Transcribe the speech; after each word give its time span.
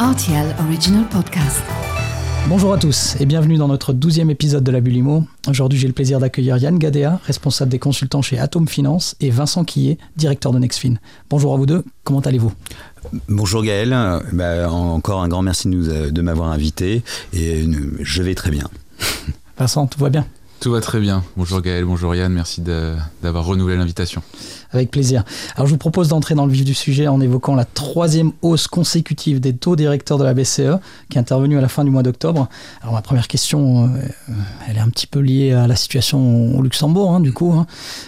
RTL 0.00 0.54
Original 0.64 1.04
Podcast. 1.08 1.62
Bonjour 2.48 2.72
à 2.72 2.78
tous 2.78 3.16
et 3.20 3.26
bienvenue 3.26 3.56
dans 3.56 3.68
notre 3.68 3.92
douzième 3.92 4.30
épisode 4.30 4.62
de 4.64 4.70
la 4.70 4.80
Bulimo. 4.80 5.24
Aujourd'hui, 5.48 5.78
j'ai 5.78 5.86
le 5.88 5.92
plaisir 5.92 6.20
d'accueillir 6.20 6.56
Yann 6.56 6.78
Gadea, 6.78 7.20
responsable 7.24 7.70
des 7.70 7.78
consultants 7.78 8.22
chez 8.22 8.38
Atom 8.38 8.68
Finance, 8.68 9.16
et 9.20 9.30
Vincent 9.30 9.64
Quillet, 9.64 9.98
directeur 10.16 10.52
de 10.52 10.58
Nexfin. 10.58 10.94
Bonjour 11.30 11.52
à 11.52 11.56
vous 11.56 11.66
deux, 11.66 11.84
comment 12.04 12.20
allez-vous? 12.20 12.52
Bonjour 13.28 13.62
Gaël, 13.62 13.90
Bah, 14.32 14.70
encore 14.70 15.20
un 15.22 15.28
grand 15.28 15.42
merci 15.42 15.68
de, 15.68 15.74
nous- 15.74 16.10
de 16.10 16.22
m'avoir 16.22 16.50
invité 16.50 17.02
et 17.32 17.62
euh, 17.64 17.96
je 18.00 18.22
vais 18.22 18.34
très 18.34 18.50
bien. 18.50 18.68
Vincent, 19.58 19.86
tout 19.86 19.98
va 20.00 20.10
bien? 20.10 20.26
Tout 20.60 20.72
va 20.72 20.80
très 20.80 20.98
bien. 20.98 21.22
Bonjour 21.36 21.60
Gaël, 21.60 21.84
bonjour 21.84 22.16
Yann, 22.16 22.32
merci 22.32 22.60
d'avoir 23.22 23.44
renouvelé 23.44 23.76
l'invitation. 23.76 24.22
Avec 24.72 24.90
plaisir. 24.90 25.22
Alors, 25.54 25.68
je 25.68 25.72
vous 25.72 25.78
propose 25.78 26.08
d'entrer 26.08 26.34
dans 26.34 26.46
le 26.46 26.52
vif 26.52 26.64
du 26.64 26.74
sujet 26.74 27.06
en 27.06 27.20
évoquant 27.20 27.54
la 27.54 27.64
troisième 27.64 28.32
hausse 28.42 28.66
consécutive 28.66 29.38
des 29.38 29.56
taux 29.56 29.76
directeurs 29.76 30.18
de 30.18 30.24
la 30.24 30.34
BCE, 30.34 30.80
qui 31.08 31.16
est 31.16 31.20
intervenue 31.20 31.56
à 31.56 31.60
la 31.60 31.68
fin 31.68 31.84
du 31.84 31.90
mois 31.90 32.02
d'octobre. 32.02 32.48
Alors, 32.82 32.92
ma 32.92 33.02
première 33.02 33.28
question, 33.28 33.84
euh, 33.84 34.34
elle 34.68 34.78
est 34.78 34.80
un 34.80 34.88
petit 34.88 35.06
peu 35.06 35.20
liée 35.20 35.52
à 35.52 35.68
la 35.68 35.76
situation 35.76 36.58
au 36.58 36.60
Luxembourg, 36.60 37.14
hein, 37.14 37.20
du 37.20 37.32
coup. 37.32 37.52
hein. 37.52 37.66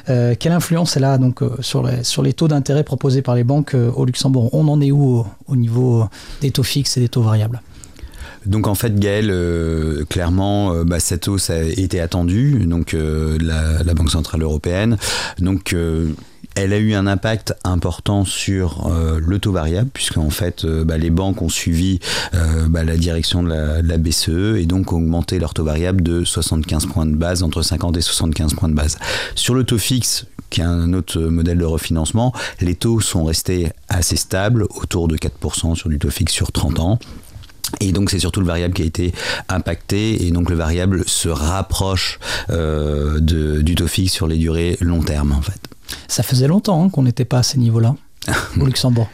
Euh, 0.08 0.34
quelle 0.38 0.52
influence 0.52 0.96
elle 0.96 1.04
a 1.04 1.18
donc 1.18 1.42
euh, 1.42 1.56
sur 1.62 1.84
les, 2.22 2.32
taux 2.32 2.48
d'intérêt 2.48 2.82
proposés 2.82 3.22
par 3.22 3.36
les 3.36 3.44
banques 3.44 3.76
au 3.94 4.04
Luxembourg? 4.04 4.52
On 4.52 4.66
en 4.66 4.80
est 4.80 4.90
où 4.90 5.24
au 5.46 5.56
niveau 5.56 6.04
des 6.40 6.50
taux 6.50 6.64
fixes 6.64 6.96
et 6.96 7.00
des 7.00 7.08
taux 7.08 7.22
variables? 7.22 7.62
Donc 8.46 8.66
en 8.66 8.74
fait 8.74 8.98
Gaël, 8.98 9.28
euh, 9.30 10.04
clairement, 10.04 10.72
euh, 10.72 10.84
bah, 10.84 11.00
cette 11.00 11.28
hausse 11.28 11.50
a 11.50 11.62
été 11.62 12.00
attendue, 12.00 12.64
donc 12.66 12.94
euh, 12.94 13.38
la, 13.40 13.94
Banque 13.94 14.10
Centrale 14.10 14.42
Européenne. 14.42 14.96
Donc 15.38 15.74
elle 16.54 16.72
a 16.72 16.78
eu 16.78 16.94
un 16.94 17.06
impact 17.06 17.54
important 17.64 18.24
sur 18.24 18.90
le 19.24 19.38
taux 19.38 19.52
variable, 19.52 19.90
puisqu'en 19.92 20.30
fait 20.30 20.64
euh, 20.64 20.84
bah, 20.84 20.96
les 20.96 21.10
banques 21.10 21.42
ont 21.42 21.48
suivi 21.48 21.98
bah, 22.68 22.84
la 22.84 22.96
direction 22.96 23.42
de 23.42 23.48
la, 23.48 23.82
de 23.82 23.88
la 23.88 23.98
BCE 23.98 24.56
et 24.58 24.66
donc 24.66 24.92
ont 24.92 24.96
augmenté 24.96 25.38
leur 25.38 25.54
taux 25.54 25.64
variable 25.64 26.02
de 26.02 26.24
75 26.24 26.86
points 26.86 27.06
de 27.06 27.16
base, 27.16 27.42
entre 27.42 27.62
50 27.62 27.96
et 27.96 28.00
75 28.00 28.54
points 28.54 28.68
de 28.68 28.74
base. 28.74 28.98
Sur 29.34 29.54
le 29.54 29.64
taux 29.64 29.78
fixe, 29.78 30.26
qui 30.50 30.60
est 30.60 30.64
un 30.64 30.92
autre 30.92 31.20
modèle 31.20 31.58
de 31.58 31.64
refinancement, 31.64 32.32
les 32.60 32.74
taux 32.74 33.00
sont 33.00 33.24
restés 33.24 33.68
assez 33.88 34.16
stables, 34.16 34.66
autour 34.70 35.08
de 35.08 35.16
4% 35.16 35.74
sur 35.74 35.88
du 35.88 35.98
taux 35.98 36.10
fixe 36.10 36.32
sur 36.32 36.52
30 36.52 36.80
ans. 36.80 36.98
Et 37.80 37.92
donc 37.92 38.10
c'est 38.10 38.18
surtout 38.18 38.40
le 38.40 38.46
variable 38.46 38.74
qui 38.74 38.82
a 38.82 38.84
été 38.84 39.12
impacté 39.48 40.26
et 40.26 40.30
donc 40.30 40.50
le 40.50 40.56
variable 40.56 41.04
se 41.06 41.28
rapproche 41.28 42.18
euh, 42.50 43.20
de, 43.20 43.62
du 43.62 43.74
taux 43.74 43.86
fixe 43.86 44.12
sur 44.12 44.26
les 44.26 44.36
durées 44.36 44.76
long 44.80 45.02
terme 45.02 45.32
en 45.32 45.42
fait. 45.42 45.60
Ça 46.08 46.22
faisait 46.22 46.48
longtemps 46.48 46.84
hein, 46.84 46.88
qu'on 46.88 47.02
n'était 47.02 47.24
pas 47.24 47.38
à 47.38 47.42
ces 47.42 47.58
niveaux-là 47.58 47.94
au 48.60 48.66
Luxembourg. 48.66 49.08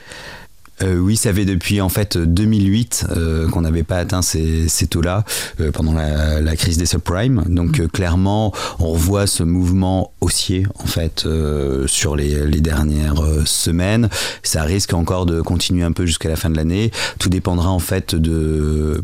Euh, 0.83 0.99
oui, 0.99 1.17
ça 1.17 1.33
fait 1.33 1.45
depuis 1.45 1.81
en 1.81 1.89
fait 1.89 2.19
2008 2.19 3.07
euh, 3.11 3.49
qu'on 3.49 3.63
n'avait 3.63 3.83
pas 3.83 3.97
atteint 3.99 4.23
ces, 4.23 4.69
ces 4.69 4.87
taux-là 4.87 5.25
euh, 5.61 5.71
pendant 5.73 5.93
la, 5.93 6.41
la 6.41 6.57
crise 6.57 6.77
des 6.77 6.87
subprimes. 6.87 7.45
Donc 7.49 7.81
euh, 7.81 7.89
clairement, 7.89 8.53
on 8.79 8.91
revoit 8.91 9.27
ce 9.27 9.43
mouvement 9.43 10.13
haussier 10.21 10.67
en 10.79 10.87
fait 10.87 11.25
euh, 11.27 11.87
sur 11.87 12.17
les, 12.17 12.47
les 12.47 12.61
dernières 12.61 13.23
euh, 13.23 13.43
semaines. 13.47 14.09
Ça 14.43 14.63
risque 14.65 14.93
encore 14.93 15.27
de 15.27 15.41
continuer 15.41 15.83
un 15.83 15.93
peu 15.93 16.05
jusqu'à 16.07 16.29
la 16.29 16.37
fin 16.37 16.51
de 16.51 16.57
l'année. 16.57 16.91
Tout 17.19 17.29
dépendra 17.29 17.71
en 17.71 17.79
fait 17.79 18.15
de 18.15 19.01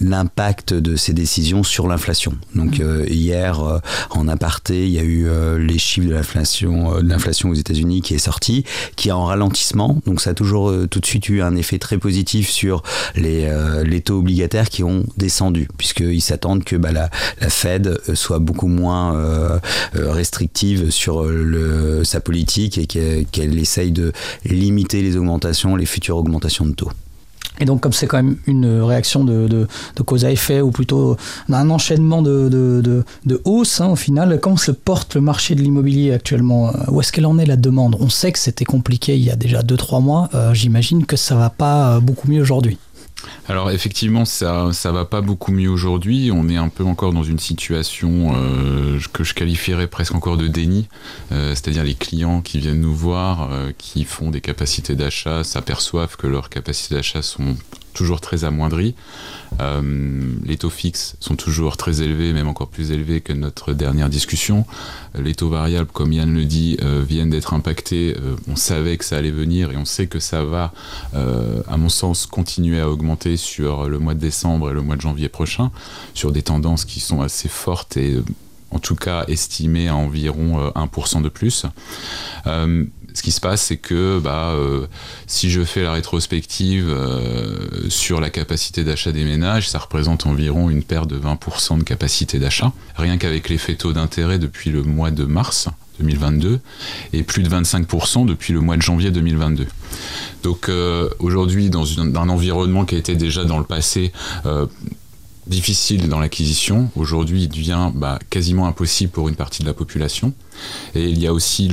l'impact 0.00 0.74
de 0.74 0.96
ces 0.96 1.12
décisions 1.12 1.62
sur 1.62 1.88
l'inflation. 1.88 2.34
Donc 2.54 2.80
euh, 2.80 3.04
hier, 3.08 3.60
euh, 3.60 3.78
en 4.10 4.28
aparté, 4.28 4.86
il 4.86 4.92
y 4.92 4.98
a 4.98 5.02
eu 5.02 5.26
euh, 5.28 5.58
les 5.58 5.78
chiffres 5.78 6.06
de 6.08 6.14
l'inflation, 6.14 6.94
euh, 6.94 7.02
de 7.02 7.08
l'inflation 7.08 7.48
aux 7.50 7.54
États-Unis 7.54 8.02
qui 8.02 8.14
est 8.14 8.18
sorti, 8.18 8.64
qui 8.96 9.08
est 9.08 9.12
en 9.12 9.24
ralentissement. 9.24 10.00
Donc 10.06 10.20
ça 10.20 10.30
a 10.30 10.34
toujours 10.34 10.70
euh, 10.70 10.86
tout 10.86 11.00
de 11.00 11.06
suite 11.06 11.15
un 11.40 11.56
effet 11.56 11.78
très 11.78 11.98
positif 11.98 12.48
sur 12.48 12.82
les, 13.14 13.44
euh, 13.44 13.84
les 13.84 14.00
taux 14.00 14.18
obligataires 14.18 14.68
qui 14.68 14.84
ont 14.84 15.04
descendu, 15.16 15.68
puisqu'ils 15.76 16.20
s'attendent 16.20 16.64
que 16.64 16.76
bah, 16.76 16.92
la, 16.92 17.10
Fed 17.48 17.86
euh, 17.86 18.14
soit 18.14 18.38
beaucoup 18.38 18.68
moins 18.68 19.16
euh, 19.16 19.58
restrictive 19.94 20.90
sur 20.90 21.26
sa 22.04 22.20
politique 22.20 22.78
et 22.78 22.86
qu'elle 22.86 23.58
essaye 23.58 23.92
de 23.92 24.12
limiter 24.44 25.02
les 25.02 25.16
augmentations, 25.16 25.76
les 25.76 25.86
futures 25.86 26.16
augmentations 26.16 26.66
de 26.66 26.74
taux. 26.74 26.90
Et 27.60 27.64
donc, 27.64 27.80
comme 27.80 27.92
c'est 27.92 28.06
quand 28.06 28.18
même 28.18 28.36
une 28.46 28.80
réaction 28.82 29.24
de, 29.24 29.48
de, 29.48 29.66
cause 30.02 30.24
à 30.24 30.30
effet, 30.30 30.60
ou 30.60 30.70
plutôt 30.70 31.16
un 31.50 31.70
enchaînement 31.70 32.22
de, 32.22 32.48
de, 32.48 33.04
de, 33.24 33.40
hausse, 33.44 33.80
hein, 33.80 33.88
au 33.88 33.96
final, 33.96 34.38
comment 34.40 34.56
se 34.56 34.72
porte 34.72 35.14
le 35.14 35.20
marché 35.20 35.54
de 35.54 35.62
l'immobilier 35.62 36.12
actuellement? 36.12 36.72
Où 36.88 37.00
est-ce 37.00 37.12
qu'elle 37.12 37.26
en 37.26 37.38
est 37.38 37.46
la 37.46 37.56
demande? 37.56 37.96
On 38.00 38.08
sait 38.08 38.32
que 38.32 38.38
c'était 38.38 38.64
compliqué 38.64 39.16
il 39.16 39.24
y 39.24 39.30
a 39.30 39.36
déjà 39.36 39.62
2-3 39.62 40.02
mois. 40.02 40.28
Euh, 40.34 40.54
J'imagine 40.54 41.06
que 41.06 41.16
ça 41.16 41.34
va 41.34 41.50
pas 41.50 42.00
beaucoup 42.00 42.28
mieux 42.30 42.42
aujourd'hui. 42.42 42.78
Alors 43.48 43.70
effectivement, 43.70 44.24
ça 44.24 44.72
ça 44.72 44.92
va 44.92 45.04
pas 45.04 45.20
beaucoup 45.20 45.52
mieux 45.52 45.70
aujourd'hui. 45.70 46.30
On 46.32 46.48
est 46.48 46.56
un 46.56 46.68
peu 46.68 46.84
encore 46.84 47.12
dans 47.12 47.22
une 47.22 47.38
situation 47.38 48.34
euh, 48.34 48.98
que 49.12 49.24
je 49.24 49.34
qualifierais 49.34 49.86
presque 49.86 50.14
encore 50.14 50.36
de 50.36 50.48
déni, 50.48 50.88
Euh, 51.32 51.50
c'est-à-dire 51.50 51.84
les 51.84 51.94
clients 51.94 52.40
qui 52.42 52.58
viennent 52.58 52.80
nous 52.80 52.94
voir, 52.94 53.50
euh, 53.50 53.72
qui 53.76 54.04
font 54.04 54.30
des 54.30 54.40
capacités 54.40 54.94
d'achat, 54.94 55.44
s'aperçoivent 55.44 56.16
que 56.16 56.26
leurs 56.26 56.50
capacités 56.50 56.94
d'achat 56.94 57.22
sont 57.22 57.56
toujours 57.96 58.20
très 58.20 58.44
amoindries. 58.44 58.94
Euh, 59.60 59.80
les 60.44 60.56
taux 60.56 60.70
fixes 60.70 61.16
sont 61.18 61.34
toujours 61.34 61.76
très 61.76 62.02
élevés, 62.02 62.32
même 62.32 62.46
encore 62.46 62.68
plus 62.68 62.92
élevés 62.92 63.20
que 63.20 63.32
notre 63.32 63.72
dernière 63.72 64.08
discussion. 64.08 64.66
Les 65.18 65.34
taux 65.34 65.48
variables, 65.48 65.90
comme 65.92 66.12
Yann 66.12 66.32
le 66.32 66.44
dit, 66.44 66.76
euh, 66.82 67.02
viennent 67.06 67.30
d'être 67.30 67.54
impactés. 67.54 68.14
Euh, 68.16 68.36
on 68.48 68.56
savait 68.56 68.96
que 68.98 69.04
ça 69.04 69.16
allait 69.16 69.30
venir 69.30 69.72
et 69.72 69.76
on 69.76 69.86
sait 69.86 70.06
que 70.06 70.20
ça 70.20 70.44
va, 70.44 70.72
euh, 71.14 71.62
à 71.68 71.76
mon 71.76 71.88
sens, 71.88 72.26
continuer 72.26 72.80
à 72.80 72.88
augmenter 72.88 73.36
sur 73.36 73.88
le 73.88 73.98
mois 73.98 74.14
de 74.14 74.20
décembre 74.20 74.70
et 74.70 74.74
le 74.74 74.82
mois 74.82 74.96
de 74.96 75.00
janvier 75.00 75.28
prochain, 75.28 75.70
sur 76.14 76.32
des 76.32 76.42
tendances 76.42 76.84
qui 76.84 77.00
sont 77.00 77.22
assez 77.22 77.48
fortes 77.48 77.96
et 77.96 78.14
euh, 78.14 78.24
en 78.70 78.78
tout 78.78 78.96
cas 78.96 79.24
estimées 79.28 79.88
à 79.88 79.96
environ 79.96 80.60
euh, 80.60 80.70
1% 80.70 81.22
de 81.22 81.28
plus. 81.28 81.64
Ce 83.16 83.22
qui 83.22 83.32
se 83.32 83.40
passe, 83.40 83.62
c'est 83.62 83.78
que 83.78 84.18
bah, 84.18 84.50
euh, 84.50 84.86
si 85.26 85.48
je 85.48 85.64
fais 85.64 85.82
la 85.82 85.92
rétrospective 85.92 86.90
euh, 86.90 87.88
sur 87.88 88.20
la 88.20 88.28
capacité 88.28 88.84
d'achat 88.84 89.10
des 89.10 89.24
ménages, 89.24 89.70
ça 89.70 89.78
représente 89.78 90.26
environ 90.26 90.68
une 90.68 90.82
perte 90.82 91.08
de 91.08 91.18
20% 91.18 91.78
de 91.78 91.82
capacité 91.82 92.38
d'achat, 92.38 92.74
rien 92.94 93.16
qu'avec 93.16 93.48
l'effet 93.48 93.74
taux 93.74 93.94
d'intérêt 93.94 94.38
depuis 94.38 94.68
le 94.68 94.82
mois 94.82 95.10
de 95.10 95.24
mars 95.24 95.70
2022 95.98 96.60
et 97.14 97.22
plus 97.22 97.42
de 97.42 97.48
25% 97.48 98.26
depuis 98.26 98.52
le 98.52 98.60
mois 98.60 98.76
de 98.76 98.82
janvier 98.82 99.10
2022. 99.10 99.66
Donc 100.42 100.68
euh, 100.68 101.08
aujourd'hui, 101.18 101.70
dans 101.70 101.86
un 102.00 102.28
environnement 102.28 102.84
qui 102.84 102.96
a 102.96 102.98
été 102.98 103.14
déjà 103.14 103.44
dans 103.44 103.58
le 103.58 103.64
passé 103.64 104.12
difficile 105.46 106.08
dans 106.08 106.18
l'acquisition, 106.18 106.90
aujourd'hui 106.96 107.44
il 107.44 107.48
devient 107.48 107.90
bah, 107.94 108.18
quasiment 108.30 108.66
impossible 108.66 109.12
pour 109.12 109.28
une 109.28 109.36
partie 109.36 109.62
de 109.62 109.66
la 109.66 109.74
population. 109.74 110.32
Et 110.94 111.08
il 111.08 111.18
y 111.18 111.26
a 111.26 111.32
aussi 111.32 111.70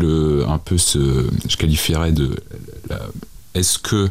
un 0.47 0.57
peu 0.57 0.77
ce, 0.77 1.27
je 1.47 1.57
qualifierais 1.57 2.11
de, 2.11 2.35
est-ce 3.53 3.79
que 3.79 4.09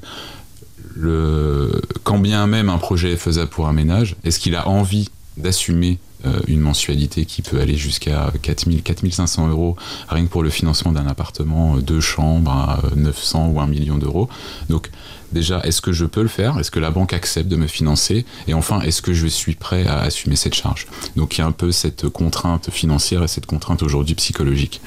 le, 0.94 1.80
quand 2.02 2.18
bien 2.18 2.46
même 2.46 2.68
un 2.68 2.78
projet 2.78 3.12
est 3.12 3.16
faisable 3.16 3.50
pour 3.50 3.68
un 3.68 3.72
ménage, 3.72 4.16
est-ce 4.24 4.38
qu'il 4.38 4.56
a 4.56 4.68
envie 4.68 5.10
d'assumer 5.36 5.98
une 6.46 6.60
mensualité 6.60 7.24
qui 7.24 7.42
peut 7.42 7.60
aller 7.60 7.76
jusqu'à 7.76 8.32
4000, 8.42 8.82
4500 8.82 9.48
euros 9.48 9.76
rien 10.08 10.24
que 10.24 10.30
pour 10.30 10.42
le 10.42 10.50
financement 10.50 10.92
d'un 10.92 11.06
appartement, 11.06 11.76
euh, 11.76 11.80
deux 11.80 12.00
chambres 12.00 12.50
à 12.50 12.80
euh, 12.84 12.96
900 12.96 13.48
ou 13.48 13.60
1 13.60 13.66
million 13.66 13.98
d'euros. 13.98 14.28
Donc 14.68 14.90
déjà, 15.32 15.60
est-ce 15.60 15.80
que 15.80 15.92
je 15.92 16.04
peux 16.04 16.22
le 16.22 16.28
faire? 16.28 16.58
Est-ce 16.58 16.70
que 16.70 16.80
la 16.80 16.90
banque 16.90 17.12
accepte 17.12 17.48
de 17.48 17.56
me 17.56 17.66
financer? 17.66 18.24
Et 18.46 18.54
enfin, 18.54 18.80
est-ce 18.82 19.02
que 19.02 19.12
je 19.12 19.26
suis 19.26 19.54
prêt 19.54 19.86
à 19.86 20.00
assumer 20.00 20.36
cette 20.36 20.54
charge? 20.54 20.86
Donc 21.16 21.36
il 21.36 21.40
y 21.40 21.44
a 21.44 21.46
un 21.46 21.52
peu 21.52 21.72
cette 21.72 22.08
contrainte 22.08 22.70
financière 22.70 23.22
et 23.22 23.28
cette 23.28 23.46
contrainte 23.46 23.82
aujourd'hui 23.82 24.14
psychologique. 24.14 24.80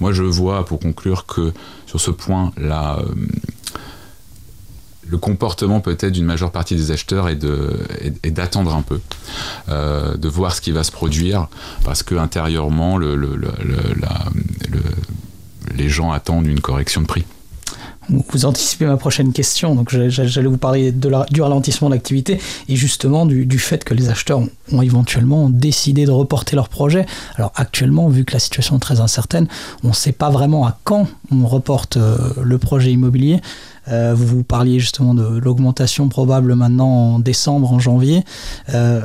Moi, 0.00 0.12
je 0.12 0.22
vois, 0.22 0.64
pour 0.64 0.80
conclure, 0.80 1.26
que 1.26 1.52
sur 1.86 2.00
ce 2.00 2.10
point, 2.10 2.52
la, 2.56 3.00
euh, 3.00 3.14
le 5.10 5.18
comportement 5.18 5.80
peut-être 5.80 6.12
d'une 6.12 6.24
majeure 6.24 6.52
partie 6.52 6.76
des 6.76 6.90
acheteurs 6.92 7.28
est 7.28 8.30
d'attendre 8.30 8.74
un 8.74 8.82
peu, 8.82 9.00
euh, 9.68 10.16
de 10.16 10.28
voir 10.28 10.54
ce 10.54 10.60
qui 10.60 10.70
va 10.70 10.84
se 10.84 10.92
produire, 10.92 11.48
parce 11.84 12.02
que 12.02 12.14
intérieurement, 12.14 12.98
les 15.74 15.88
gens 15.88 16.12
attendent 16.12 16.46
une 16.46 16.60
correction 16.60 17.00
de 17.02 17.06
prix. 17.06 17.24
Vous 18.10 18.44
anticipez 18.44 18.86
ma 18.86 18.96
prochaine 18.96 19.32
question. 19.32 19.74
Donc, 19.74 19.90
j'allais 19.90 20.48
vous 20.48 20.58
parler 20.58 20.92
de 20.92 21.10
du 21.30 21.42
ralentissement 21.42 21.90
d'activité 21.90 22.40
et 22.68 22.76
justement 22.76 23.26
du, 23.26 23.58
fait 23.58 23.84
que 23.84 23.94
les 23.94 24.08
acheteurs 24.08 24.38
ont, 24.38 24.48
ont 24.72 24.82
éventuellement 24.82 25.48
décidé 25.50 26.06
de 26.06 26.10
reporter 26.10 26.56
leur 26.56 26.68
projet. 26.68 27.06
Alors, 27.36 27.52
actuellement, 27.54 28.08
vu 28.08 28.24
que 28.24 28.32
la 28.32 28.38
situation 28.38 28.76
est 28.76 28.80
très 28.80 29.00
incertaine, 29.00 29.46
on 29.84 29.88
ne 29.88 29.92
sait 29.92 30.12
pas 30.12 30.30
vraiment 30.30 30.66
à 30.66 30.78
quand 30.84 31.06
on 31.30 31.46
reporte 31.46 31.96
euh, 31.96 32.16
le 32.42 32.58
projet 32.58 32.92
immobilier. 32.92 33.40
Euh, 33.88 34.14
vous 34.14 34.26
vous 34.26 34.42
parliez 34.42 34.78
justement 34.80 35.14
de 35.14 35.38
l'augmentation 35.38 36.08
probable 36.08 36.54
maintenant 36.54 37.14
en 37.14 37.18
décembre, 37.18 37.72
en 37.72 37.78
janvier. 37.78 38.24
Euh, 38.74 39.00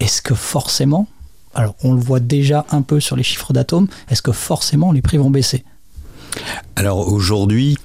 Est-ce 0.00 0.22
que 0.22 0.34
forcément, 0.34 1.06
alors 1.54 1.74
on 1.82 1.92
le 1.92 2.00
voit 2.00 2.20
déjà 2.20 2.66
un 2.70 2.82
peu 2.82 3.00
sur 3.00 3.16
les 3.16 3.22
chiffres 3.22 3.52
d'atomes, 3.52 3.88
est-ce 4.08 4.22
que 4.22 4.32
forcément 4.32 4.92
les 4.92 5.02
prix 5.02 5.18
vont 5.18 5.30
baisser? 5.30 5.64
Alors 6.76 7.12
aujourd'hui, 7.12 7.76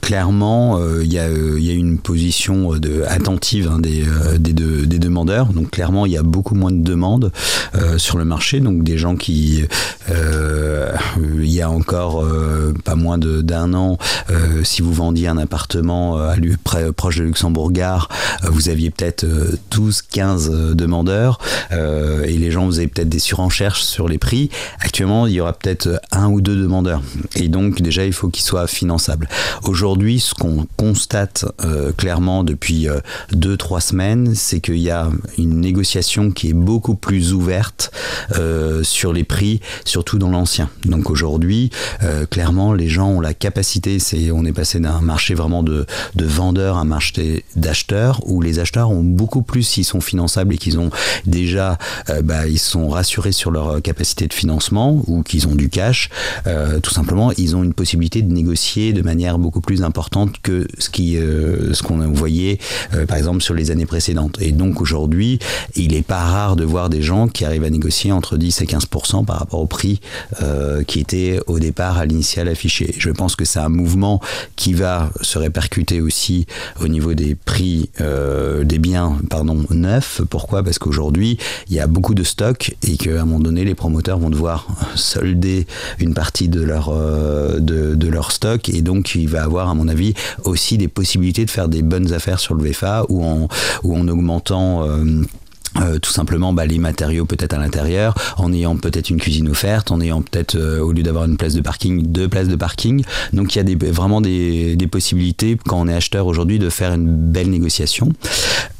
clairement, 0.00 0.80
il 1.00 1.12
y, 1.12 1.18
a, 1.18 1.28
y, 1.28 1.70
a, 1.70 1.72
une 1.72 1.98
position 1.98 2.72
attentive 3.06 3.70
hein, 3.72 3.78
des, 3.78 4.98
demandeurs. 4.98 5.46
Donc 5.46 5.70
clairement, 5.70 6.06
il 6.06 6.12
y 6.12 6.16
a 6.16 6.22
beaucoup 6.22 6.54
moins 6.54 6.72
de 6.72 6.82
demandes 6.82 7.32
sur 7.96 8.18
le 8.18 8.24
marché. 8.24 8.60
Donc 8.60 8.82
des 8.82 8.98
gens 8.98 9.16
qui, 9.16 9.64
il 10.08 11.52
y 11.52 11.62
a 11.62 11.70
encore 11.70 12.24
pas 12.84 12.94
moins 12.94 13.18
d'un 13.18 13.74
an, 13.74 13.98
si 14.64 14.82
vous 14.82 14.92
vendiez 14.92 15.28
un 15.28 15.38
appartement 15.38 16.16
à 16.18 16.34
proche 16.96 17.18
de 17.18 17.24
Luxembourg-Gare, 17.24 18.08
vous 18.42 18.68
aviez 18.68 18.90
peut-être 18.90 19.26
12, 19.70 20.02
15 20.02 20.74
demandeurs 20.74 21.38
et 21.70 22.36
les 22.36 22.50
gens 22.50 22.66
faisaient 22.66 22.88
peut-être 22.88 23.08
des 23.08 23.18
surenchères 23.18 23.76
sur 23.76 24.08
les 24.08 24.18
prix. 24.18 24.50
Actuellement, 24.80 25.26
il 25.26 25.34
y 25.34 25.40
aura 25.40 25.52
peut-être 25.52 26.00
un 26.12 26.28
ou 26.28 26.40
deux 26.40 26.56
demandeurs. 26.56 27.02
Et 27.36 27.48
donc, 27.48 27.80
déjà, 27.82 28.04
il 28.04 28.12
faut 28.12 28.28
qu'ils 28.28 28.44
soient 28.44 28.66
finançables. 28.66 29.28
Aujourd'hui, 29.68 30.18
ce 30.18 30.32
qu'on 30.32 30.66
constate 30.78 31.44
euh, 31.62 31.92
clairement 31.92 32.42
depuis 32.42 32.88
euh, 32.88 33.00
deux, 33.32 33.58
trois 33.58 33.82
semaines, 33.82 34.34
c'est 34.34 34.60
qu'il 34.60 34.78
y 34.78 34.88
a 34.88 35.10
une 35.36 35.60
négociation 35.60 36.30
qui 36.30 36.48
est 36.48 36.54
beaucoup 36.54 36.94
plus 36.94 37.34
ouverte 37.34 37.92
euh, 38.38 38.82
sur 38.82 39.12
les 39.12 39.24
prix, 39.24 39.60
surtout 39.84 40.18
dans 40.18 40.30
l'ancien. 40.30 40.70
Donc 40.86 41.10
aujourd'hui, 41.10 41.68
clairement, 42.30 42.72
les 42.72 42.88
gens 42.88 43.10
ont 43.10 43.20
la 43.20 43.34
capacité, 43.34 43.98
on 44.32 44.46
est 44.46 44.52
passé 44.52 44.80
d'un 44.80 45.02
marché 45.02 45.34
vraiment 45.34 45.62
de, 45.62 45.84
de 46.14 46.24
vendeurs 46.24 46.78
à 46.78 46.80
un 46.80 46.84
marché 46.84 47.44
d'acheteurs, 47.54 48.22
où 48.26 48.40
les 48.40 48.60
acheteurs 48.60 48.90
ont 48.90 49.02
beaucoup 49.02 49.42
plus, 49.42 49.64
s'ils 49.64 49.84
sont 49.84 50.00
finançables 50.00 50.54
et 50.54 50.58
qu'ils 50.58 50.78
ont 50.78 50.90
déjà, 51.26 51.76
bah, 52.24 52.46
ils 52.46 52.58
sont 52.58 52.88
rassurés 52.88 53.32
sur 53.32 53.50
leur 53.50 53.82
capacité 53.82 54.28
de 54.28 54.32
financement 54.32 55.02
ou 55.06 55.22
qu'ils 55.22 55.46
ont 55.46 55.54
du 55.54 55.68
cash, 55.68 56.08
tout 56.82 56.90
simplement, 56.90 57.32
ils 57.36 57.54
ont 57.54 57.62
une 57.62 57.74
possibilité 57.74 58.22
de 58.22 58.32
négocier 58.32 58.94
de 58.94 59.02
manière 59.02 59.38
beaucoup 59.38 59.57
plus 59.60 59.82
importante 59.82 60.34
que 60.42 60.66
ce 60.78 60.90
qui, 60.90 61.16
euh, 61.16 61.72
ce 61.74 61.82
qu'on 61.82 61.98
voyait, 62.12 62.58
euh, 62.94 63.06
par 63.06 63.16
exemple, 63.16 63.42
sur 63.42 63.54
les 63.54 63.70
années 63.70 63.86
précédentes. 63.86 64.40
Et 64.40 64.52
donc 64.52 64.80
aujourd'hui, 64.80 65.38
il 65.74 65.92
n'est 65.92 66.02
pas 66.02 66.22
rare 66.22 66.56
de 66.56 66.64
voir 66.64 66.88
des 66.88 67.02
gens 67.02 67.28
qui 67.28 67.44
arrivent 67.44 67.64
à 67.64 67.70
négocier 67.70 68.12
entre 68.12 68.36
10 68.36 68.62
et 68.62 68.66
15 68.66 68.86
par 69.26 69.38
rapport 69.38 69.60
au 69.60 69.66
prix 69.66 70.00
euh, 70.42 70.82
qui 70.82 71.00
était 71.00 71.40
au 71.46 71.58
départ 71.58 71.98
à 71.98 72.06
l'initial 72.06 72.48
affiché. 72.48 72.94
Je 72.98 73.10
pense 73.10 73.36
que 73.36 73.44
c'est 73.44 73.58
un 73.58 73.68
mouvement 73.68 74.20
qui 74.56 74.74
va 74.74 75.10
se 75.20 75.38
répercuter 75.38 76.00
aussi 76.00 76.46
au 76.80 76.88
niveau 76.88 77.14
des 77.14 77.34
prix 77.34 77.90
des 77.98 78.78
biens 78.78 79.18
pardon, 79.30 79.64
neufs. 79.70 80.22
Pourquoi? 80.30 80.62
Parce 80.62 80.78
qu'aujourd'hui, 80.78 81.38
il 81.68 81.74
y 81.74 81.80
a 81.80 81.86
beaucoup 81.86 82.14
de 82.14 82.22
stocks 82.22 82.74
et 82.86 82.96
qu'à 82.96 83.22
un 83.22 83.24
moment 83.24 83.40
donné, 83.40 83.64
les 83.64 83.74
promoteurs 83.74 84.18
vont 84.18 84.30
devoir 84.30 84.66
solder 84.94 85.66
une 85.98 86.14
partie 86.14 86.48
de 86.48 86.62
leur, 86.62 86.92
de, 86.94 87.94
de 87.94 88.08
leur 88.08 88.32
stock 88.32 88.68
et 88.68 88.82
donc 88.82 89.14
il 89.14 89.28
va 89.28 89.42
avoir 89.48 89.68
à 89.68 89.74
mon 89.74 89.88
avis 89.88 90.14
aussi 90.44 90.78
des 90.78 90.88
possibilités 90.88 91.44
de 91.44 91.50
faire 91.50 91.68
des 91.68 91.82
bonnes 91.82 92.12
affaires 92.12 92.38
sur 92.38 92.54
le 92.54 92.68
VFA 92.68 93.04
ou 93.08 93.24
en, 93.24 93.48
ou 93.82 93.96
en 93.96 94.06
augmentant 94.08 94.84
euh, 94.84 95.22
euh, 95.76 95.98
tout 95.98 96.10
simplement 96.10 96.52
bah, 96.52 96.66
les 96.66 96.78
matériaux 96.78 97.24
peut-être 97.24 97.52
à 97.52 97.58
l'intérieur, 97.58 98.14
en 98.36 98.52
ayant 98.52 98.76
peut-être 98.76 99.10
une 99.10 99.18
cuisine 99.18 99.48
offerte, 99.48 99.90
en 99.90 100.00
ayant 100.00 100.22
peut-être 100.22 100.56
euh, 100.56 100.80
au 100.80 100.92
lieu 100.92 101.02
d'avoir 101.02 101.24
une 101.24 101.36
place 101.36 101.54
de 101.54 101.60
parking, 101.60 102.06
deux 102.06 102.28
places 102.28 102.48
de 102.48 102.56
parking. 102.56 103.04
Donc 103.32 103.54
il 103.54 103.58
y 103.58 103.74
a 103.74 103.92
vraiment 103.92 104.20
des, 104.20 104.76
des, 104.76 104.86
possibilités 104.86 105.56
quand 105.66 105.80
on 105.80 105.88
est 105.88 105.94
acheteur 105.94 106.26
aujourd'hui 106.26 106.58
de 106.58 106.70
faire 106.70 106.94
une 106.94 107.06
belle 107.06 107.50
négociation. 107.50 108.12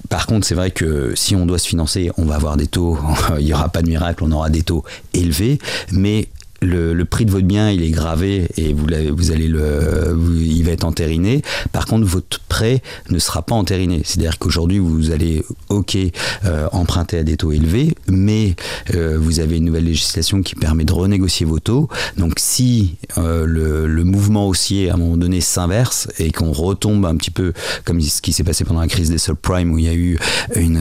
Par 0.09 0.27
contre, 0.27 0.47
c'est 0.47 0.55
vrai 0.55 0.71
que 0.71 1.13
si 1.15 1.37
on 1.37 1.45
doit 1.45 1.59
se 1.59 1.69
financer, 1.69 2.11
on 2.17 2.25
va 2.25 2.37
avoir 2.37 2.57
des 2.57 2.67
taux, 2.67 2.99
il 3.39 3.45
n'y 3.45 3.53
aura 3.53 3.69
pas 3.69 3.83
de 3.83 3.89
miracle, 3.89 4.25
on 4.25 4.33
aura 4.33 4.49
des 4.49 4.63
taux 4.63 4.83
élevés, 5.13 5.59
mais 5.93 6.29
le, 6.61 7.05
prix 7.05 7.25
de 7.25 7.31
votre 7.31 7.47
bien, 7.47 7.71
il 7.71 7.83
est 7.83 7.91
gravé 7.91 8.49
et 8.57 8.73
vous, 8.73 8.87
vous 9.13 9.31
allez 9.31 9.49
le, 9.49 10.19
il 10.41 10.65
va 10.65 10.73
être 10.73 10.85
entériné. 10.85 11.43
Par 11.73 11.87
contre, 11.87 12.07
votre 12.07 12.41
prêt 12.41 12.83
ne 13.11 13.19
sera 13.19 13.43
pas 13.43 13.55
entériné. 13.55 14.03
C'est-à-dire 14.05 14.39
qu'aujourd'hui, 14.39 14.79
vous 14.79 15.11
allez, 15.11 15.45
ok, 15.69 15.97
euh, 16.45 16.69
emprunter 16.73 17.19
à 17.19 17.23
des 17.23 17.37
taux 17.37 17.53
élevés, 17.53 17.95
mais 18.09 18.57
euh, 18.95 19.19
vous 19.21 19.41
avez 19.41 19.59
une 19.59 19.65
nouvelle 19.65 19.85
législation 19.85 20.43
qui 20.43 20.55
permet 20.55 20.85
de 20.85 20.93
renégocier 20.93 21.47
vos 21.47 21.61
taux. 21.61 21.89
Donc, 22.17 22.35
si 22.39 22.97
euh, 23.19 23.47
le, 23.47 24.05
mouvement 24.09 24.49
haussier 24.49 24.91
à 24.91 24.95
un 24.95 24.97
moment 24.97 25.19
donné 25.19 25.41
s'inverse 25.41 26.09
et 26.19 26.33
qu'on 26.33 26.51
retombe 26.53 27.05
un 27.05 27.17
petit 27.17 27.31
peu 27.31 27.53
comme 27.85 28.01
ce 28.01 28.23
qui 28.23 28.33
s'est 28.33 28.45
passé 28.45 28.65
pendant 28.65 28.81
la 28.81 28.87
crise 28.87 29.11
des 29.11 29.19
subprimes 29.19 29.73
où 29.73 29.79
il 29.79 29.85
y 29.85 29.89
a 29.89 29.95
eu 29.95 30.19
une, 30.55 30.81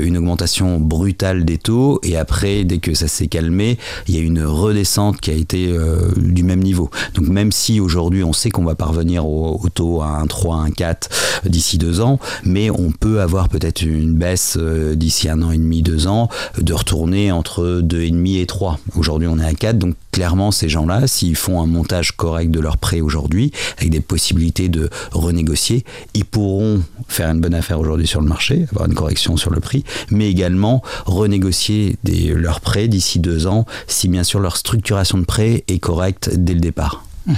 une 0.00 0.16
augmentation 0.16 0.78
brutale 0.78 1.44
des 1.44 1.58
taux 1.58 1.98
et 2.04 2.16
après, 2.16 2.64
dès 2.64 2.78
que 2.78 2.94
ça 2.94 3.08
s'est 3.08 3.26
calmé, 3.26 3.76
il 4.06 4.14
y 4.14 4.18
a 4.18 4.20
une 4.20 4.44
redescente 4.44 5.09
qui 5.12 5.30
a 5.30 5.34
été 5.34 5.68
euh, 5.68 6.10
du 6.16 6.42
même 6.42 6.60
niveau. 6.60 6.90
Donc 7.14 7.28
même 7.28 7.52
si 7.52 7.80
aujourd'hui 7.80 8.24
on 8.24 8.32
sait 8.32 8.50
qu'on 8.50 8.64
va 8.64 8.74
parvenir 8.74 9.26
au, 9.26 9.60
taux 9.72 10.02
à 10.02 10.22
1,3, 10.24 10.70
1,4 10.72 11.48
d'ici 11.48 11.78
deux 11.78 12.00
ans, 12.00 12.18
mais 12.44 12.70
on 12.70 12.92
peut 12.92 13.20
avoir 13.20 13.48
peut-être 13.48 13.82
une 13.82 14.14
baisse 14.14 14.56
euh, 14.58 14.94
d'ici 14.94 15.28
un 15.28 15.42
an 15.42 15.50
et 15.50 15.58
demi, 15.58 15.82
deux 15.82 16.06
ans, 16.06 16.28
de 16.58 16.72
retourner 16.72 17.32
entre 17.32 17.80
2,5 17.82 18.40
et 18.40 18.46
3. 18.46 18.78
Aujourd'hui 18.96 19.28
on 19.28 19.38
est 19.38 19.44
à 19.44 19.54
4, 19.54 19.78
donc 19.78 19.94
clairement 20.12 20.50
ces 20.50 20.68
gens-là, 20.68 21.06
s'ils 21.06 21.36
font 21.36 21.60
un 21.60 21.66
montage 21.66 22.12
correct 22.12 22.50
de 22.50 22.60
leur 22.60 22.78
prêt 22.78 23.00
aujourd'hui, 23.00 23.52
avec 23.78 23.90
des 23.90 24.00
possibilités 24.00 24.68
de 24.68 24.90
renégocier, 25.12 25.84
ils 26.14 26.24
pourront 26.24 26.82
faire 27.08 27.30
une 27.30 27.40
bonne 27.40 27.54
affaire 27.54 27.80
aujourd'hui 27.80 28.06
sur 28.06 28.20
le 28.20 28.26
marché, 28.26 28.66
avoir 28.72 28.86
une 28.86 28.94
correction 28.94 29.36
sur 29.36 29.50
le 29.50 29.60
prix, 29.60 29.84
mais 30.10 30.28
également 30.28 30.82
renégocier 31.06 31.96
leurs 32.04 32.60
prêts 32.60 32.88
d'ici 32.88 33.18
deux 33.18 33.46
ans, 33.46 33.66
si 33.86 34.08
bien 34.08 34.24
sûr 34.24 34.40
leur 34.40 34.56
structuration 34.56 34.99
de 35.18 35.24
prêt 35.24 35.64
est 35.68 35.78
correcte 35.78 36.30
dès 36.34 36.54
le 36.54 36.60
départ. 36.60 37.04
Mhm. 37.26 37.34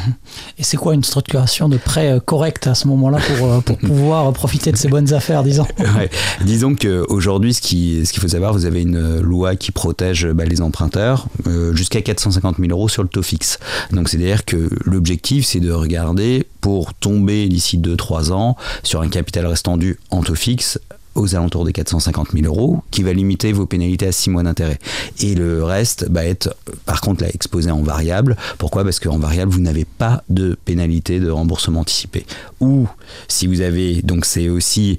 Et 0.58 0.62
c'est 0.62 0.76
quoi 0.76 0.94
une 0.94 1.02
structuration 1.02 1.68
de 1.68 1.76
prêt 1.76 2.12
euh, 2.12 2.20
correcte 2.20 2.66
à 2.66 2.74
ce 2.74 2.86
moment-là 2.88 3.18
pour, 3.18 3.52
euh, 3.52 3.60
pour 3.60 3.78
pouvoir 3.78 4.32
profiter 4.32 4.70
de 4.70 4.76
ces 4.76 4.88
bonnes 4.88 5.12
affaires, 5.12 5.42
disons 5.42 5.66
Disons 6.44 6.74
qu'aujourd'hui, 6.74 7.54
ce 7.54 7.60
qu'il 7.60 8.06
ce 8.06 8.12
qu'il 8.12 8.22
faut 8.22 8.28
savoir, 8.28 8.52
vous 8.52 8.64
avez 8.64 8.82
une 8.82 9.18
loi 9.20 9.56
qui 9.56 9.72
protège 9.72 10.26
bah, 10.28 10.44
les 10.44 10.60
emprunteurs 10.60 11.26
euh, 11.46 11.74
jusqu'à 11.74 12.00
450 12.00 12.58
000 12.58 12.70
euros 12.70 12.88
sur 12.88 13.02
le 13.02 13.08
taux 13.08 13.22
fixe. 13.22 13.58
Donc 13.90 14.08
c'est-à-dire 14.08 14.44
que 14.44 14.70
l'objectif, 14.84 15.46
c'est 15.46 15.60
de 15.60 15.72
regarder 15.72 16.46
pour 16.60 16.94
tomber 16.94 17.48
d'ici 17.48 17.78
2-3 17.78 18.32
ans 18.32 18.56
sur 18.82 19.00
un 19.00 19.08
capital 19.08 19.46
restant 19.46 19.76
dû 19.76 19.98
en 20.10 20.22
taux 20.22 20.34
fixe 20.34 20.78
aux 21.14 21.34
alentours 21.34 21.64
des 21.64 21.72
450 21.72 22.32
000 22.32 22.46
euros, 22.46 22.82
qui 22.90 23.02
va 23.02 23.12
limiter 23.12 23.52
vos 23.52 23.66
pénalités 23.66 24.06
à 24.06 24.12
6 24.12 24.30
mois 24.30 24.42
d'intérêt. 24.42 24.78
Et 25.20 25.34
le 25.34 25.64
reste 25.64 26.06
va 26.10 26.24
être, 26.24 26.56
par 26.86 27.00
contre, 27.00 27.24
exposé 27.24 27.70
en 27.70 27.82
variable. 27.82 28.36
Pourquoi? 28.58 28.84
Parce 28.84 29.00
qu'en 29.00 29.18
variable, 29.18 29.52
vous 29.52 29.60
n'avez 29.60 29.84
pas 29.84 30.22
de 30.28 30.56
pénalité 30.64 31.20
de 31.20 31.30
remboursement 31.30 31.80
anticipé. 31.80 32.24
Ou, 32.60 32.88
si 33.28 33.46
vous 33.46 33.60
avez, 33.60 34.02
donc 34.02 34.24
c'est 34.24 34.48
aussi, 34.48 34.98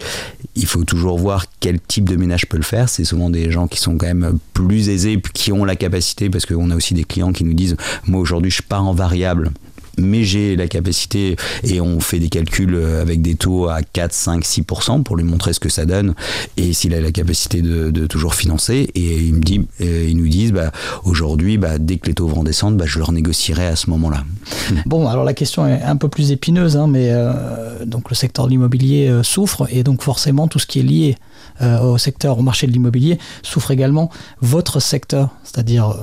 il 0.55 0.65
faut 0.65 0.83
toujours 0.83 1.17
voir 1.17 1.45
quel 1.59 1.79
type 1.79 2.07
de 2.07 2.15
ménage 2.15 2.47
peut 2.47 2.57
le 2.57 2.63
faire. 2.63 2.89
C'est 2.89 3.05
souvent 3.05 3.29
des 3.29 3.51
gens 3.51 3.67
qui 3.67 3.79
sont 3.79 3.97
quand 3.97 4.07
même 4.07 4.37
plus 4.53 4.89
aisés, 4.89 5.21
qui 5.33 5.51
ont 5.51 5.65
la 5.65 5.75
capacité, 5.75 6.29
parce 6.29 6.45
qu'on 6.45 6.69
a 6.69 6.75
aussi 6.75 6.93
des 6.93 7.03
clients 7.03 7.31
qui 7.31 7.43
nous 7.43 7.53
disent, 7.53 7.75
moi 8.05 8.19
aujourd'hui, 8.21 8.51
je 8.51 8.61
pars 8.61 8.85
en 8.85 8.93
variable 8.93 9.51
mais 9.97 10.23
j'ai 10.23 10.55
la 10.55 10.67
capacité 10.67 11.35
et 11.63 11.81
on 11.81 11.99
fait 11.99 12.19
des 12.19 12.29
calculs 12.29 12.75
avec 12.75 13.21
des 13.21 13.35
taux 13.35 13.67
à 13.67 13.81
4, 13.81 14.13
5, 14.13 14.43
6% 14.43 15.03
pour 15.03 15.15
lui 15.15 15.23
montrer 15.23 15.53
ce 15.53 15.59
que 15.59 15.69
ça 15.69 15.85
donne 15.85 16.15
et 16.57 16.73
s'il 16.73 16.93
a 16.93 17.01
la 17.01 17.11
capacité 17.11 17.61
de, 17.61 18.07
toujours 18.07 18.35
financer 18.35 18.89
et 18.95 19.17
il 19.17 19.35
me 19.35 19.41
dit, 19.41 19.65
ils 19.79 20.17
nous 20.17 20.27
disent 20.27 20.51
bah, 20.51 20.71
aujourd'hui 21.03 21.57
bah, 21.57 21.77
dès 21.79 21.97
que 21.97 22.07
les 22.07 22.13
taux 22.13 22.27
vont 22.27 22.43
descendre 22.43 22.77
bah, 22.77 22.85
je 22.87 22.97
le 22.97 23.05
renégocierai 23.05 23.65
à 23.67 23.75
ce 23.75 23.89
moment-là. 23.91 24.23
Bon 24.85 25.07
alors 25.07 25.23
la 25.23 25.33
question 25.33 25.67
est 25.67 25.81
un 25.81 25.95
peu 25.95 26.09
plus 26.09 26.31
épineuse 26.31 26.77
hein, 26.77 26.87
mais 26.87 27.09
euh, 27.11 27.85
donc 27.85 28.09
le 28.09 28.15
secteur 28.15 28.45
de 28.45 28.51
l'immobilier 28.51 29.07
euh, 29.07 29.23
souffre 29.23 29.67
et 29.71 29.83
donc 29.83 30.01
forcément 30.01 30.47
tout 30.47 30.59
ce 30.59 30.67
qui 30.67 30.79
est 30.79 30.83
lié 30.83 31.17
euh, 31.61 31.79
au 31.81 31.97
secteur 31.97 32.39
au 32.39 32.41
marché 32.41 32.67
de 32.67 32.71
l'immobilier 32.71 33.19
souffre 33.41 33.71
également. 33.71 34.09
Votre 34.41 34.79
secteur, 34.79 35.29
c'est-à-dire 35.43 35.95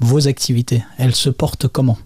vos 0.00 0.28
activités, 0.28 0.84
elles 0.98 1.14
se 1.14 1.30
portent 1.30 1.68
comment? 1.68 1.98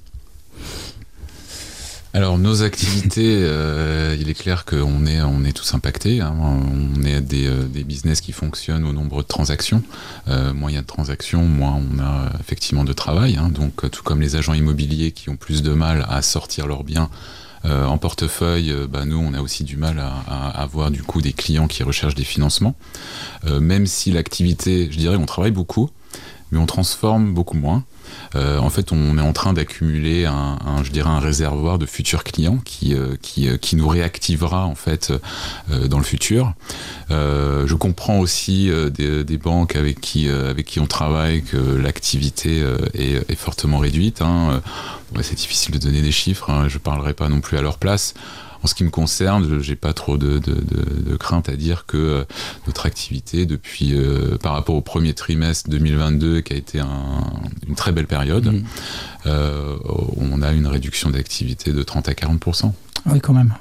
Alors 2.19 2.37
nos 2.37 2.65
activités, 2.65 3.39
euh, 3.43 4.17
il 4.19 4.29
est 4.29 4.35
clair 4.35 4.65
qu'on 4.65 5.07
est, 5.07 5.23
on 5.23 5.45
est 5.45 5.53
tous 5.53 5.73
impactés. 5.75 6.21
Hein. 6.21 6.35
On 6.37 7.05
est 7.05 7.21
des, 7.21 7.47
euh, 7.47 7.63
des, 7.63 7.85
business 7.85 8.21
qui 8.21 8.33
fonctionnent 8.33 8.85
au 8.85 8.93
nombre 8.93 9.23
de 9.23 9.27
transactions. 9.27 9.85
Euh, 10.27 10.53
moins 10.53 10.71
il 10.71 10.75
y 10.75 10.79
a 10.79 10.83
de 10.83 10.87
transactions, 10.87 11.45
moins 11.45 11.81
on 11.81 12.01
a 12.01 12.31
effectivement 12.41 12.83
de 12.83 12.93
travail. 12.93 13.37
Hein. 13.37 13.51
Donc 13.51 13.89
tout 13.91 14.03
comme 14.03 14.21
les 14.21 14.35
agents 14.35 14.55
immobiliers 14.55 15.13
qui 15.13 15.31
ont 15.31 15.37
plus 15.37 15.63
de 15.63 15.73
mal 15.73 16.05
à 16.09 16.21
sortir 16.23 16.67
leurs 16.67 16.85
biens 16.85 17.09
en 17.65 17.99
portefeuille, 17.99 18.73
bah, 18.89 19.05
nous 19.05 19.19
on 19.19 19.35
a 19.35 19.43
aussi 19.43 19.65
du 19.65 19.77
mal 19.77 19.99
à, 19.99 20.13
à, 20.29 20.63
avoir 20.63 20.93
du 20.93 21.03
coup 21.03 21.21
des 21.21 21.33
clients 21.33 21.67
qui 21.67 21.83
recherchent 21.83 22.15
des 22.15 22.25
financements. 22.25 22.77
même 23.45 23.87
si 23.87 24.13
l'activité, 24.13 24.89
je 24.91 24.97
dirais, 24.97 25.17
on 25.17 25.27
travaille 25.27 25.51
beaucoup, 25.51 25.91
mais 26.53 26.59
on 26.59 26.67
transforme 26.67 27.35
beaucoup 27.35 27.57
moins. 27.57 27.85
Euh, 28.35 28.59
en 28.59 28.71
fait, 28.71 28.93
on 28.93 29.19
est 29.19 29.23
en 29.23 29.33
train 29.33 29.53
d'accumuler 29.53 30.25
un, 30.27 30.59
je 30.83 30.91
dirais, 30.91 31.09
un 31.09 31.21
réservoir 31.21 31.79
de 31.79 31.87
futurs 31.87 32.25
clients 32.25 32.59
qui, 32.65 32.95
euh, 32.95 33.17
euh, 33.39 33.57
nous 33.73 33.89
réactivera 33.89 34.67
en 34.67 34.75
fait 34.75 35.13
dans 35.69 35.99
le 35.99 36.05
futur. 36.05 36.55
je 37.11 37.75
comprends 37.75 38.19
aussi 38.19 38.71
des, 38.91 39.39
banques 39.39 39.77
avec 39.77 40.01
qui, 40.01 40.29
avec 40.29 40.67
qui 40.67 40.81
on 40.81 40.87
travaille 40.87 41.43
que 41.43 41.57
l'activité 41.57 42.65
est, 42.95 43.35
fortement 43.37 43.79
réduite. 43.79 44.21
Hein. 44.23 44.61
c'est 45.23 45.37
difficile 45.37 45.75
de 45.75 45.79
donner 45.79 46.03
des 46.03 46.13
chiffres, 46.13 46.51
hein, 46.51 46.67
je 46.69 46.75
ne 46.75 46.81
parlerai 46.81 47.15
pas 47.15 47.29
non 47.29 47.41
plus 47.41 47.57
à 47.57 47.63
leur 47.63 47.79
place. 47.79 48.15
En 48.63 48.67
ce 48.67 48.75
qui 48.75 48.85
me 48.85 48.91
concerne, 48.91 49.61
j'ai 49.61 49.77
pas 49.77 49.93
trop 49.93 50.17
de, 50.17 50.41
crainte 51.19 51.49
à 51.49 51.57
dire 51.57 51.87
que 51.87 52.27
notre 52.67 52.87
activité, 52.87 53.47
depuis 53.47 53.95
par 54.43 54.53
rapport 54.53 54.75
au 54.75 54.81
premier 54.81 55.15
trimestre 55.15 55.71
2022, 55.71 56.41
qui 56.41 56.55
a 56.55 56.57
été 56.57 56.81
une 56.81 57.75
très 57.77 57.93
belle 57.93 58.07
période, 58.07 58.47
mmh. 58.47 59.31
on 60.17 60.43
a 60.43 60.53
une 60.53 60.67
réduction 60.67 61.11
d'activité 61.11 61.73
de 61.73 61.83
30 61.83 62.09
à 62.09 62.13
40% 62.13 62.73
oui, 63.07 63.21
quand 63.21 63.33
même. 63.33 63.55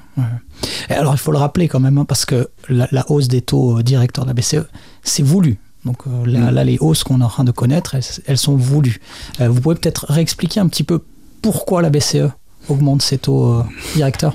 alors, 0.88 1.14
il 1.14 1.18
faut 1.18 1.32
le 1.32 1.38
rappeler 1.38 1.68
quand 1.68 1.80
même, 1.80 1.98
hein, 1.98 2.04
parce 2.04 2.24
que 2.24 2.48
la, 2.68 3.10
hausse 3.10 3.28
des 3.28 3.42
taux 3.42 3.82
directeurs 3.82 4.24
de 4.24 4.30
la 4.30 4.34
BCE, 4.34 4.66
c'est 5.02 5.22
voulu. 5.22 5.58
Donc 5.84 6.06
euh, 6.06 6.24
mm. 6.24 6.50
là, 6.50 6.64
les 6.64 6.78
hausses 6.80 7.04
qu'on 7.04 7.20
est 7.20 7.24
en 7.24 7.28
train 7.28 7.44
de 7.44 7.52
connaître, 7.52 7.96
elles, 8.26 8.38
sont 8.38 8.56
voulues. 8.56 9.00
Euh, 9.40 9.48
vous 9.48 9.60
pouvez 9.60 9.76
peut-être 9.76 10.06
réexpliquer 10.08 10.60
un 10.60 10.68
petit 10.68 10.84
peu 10.84 11.02
pourquoi 11.40 11.82
la 11.82 11.90
BCE 11.90 12.30
augmente 12.68 13.02
ses 13.02 13.18
taux 13.18 13.52
euh, 13.52 13.62
directeurs? 13.94 14.34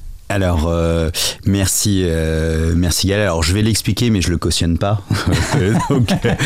alors, 0.31 0.67
euh, 0.67 1.09
merci, 1.45 2.03
euh, 2.05 2.73
merci 2.75 3.07
Gal. 3.07 3.19
Alors, 3.19 3.43
je 3.43 3.53
vais 3.53 3.61
l'expliquer, 3.61 4.09
mais 4.09 4.21
je 4.21 4.29
le 4.29 4.37
cautionne 4.37 4.77
pas. 4.77 5.01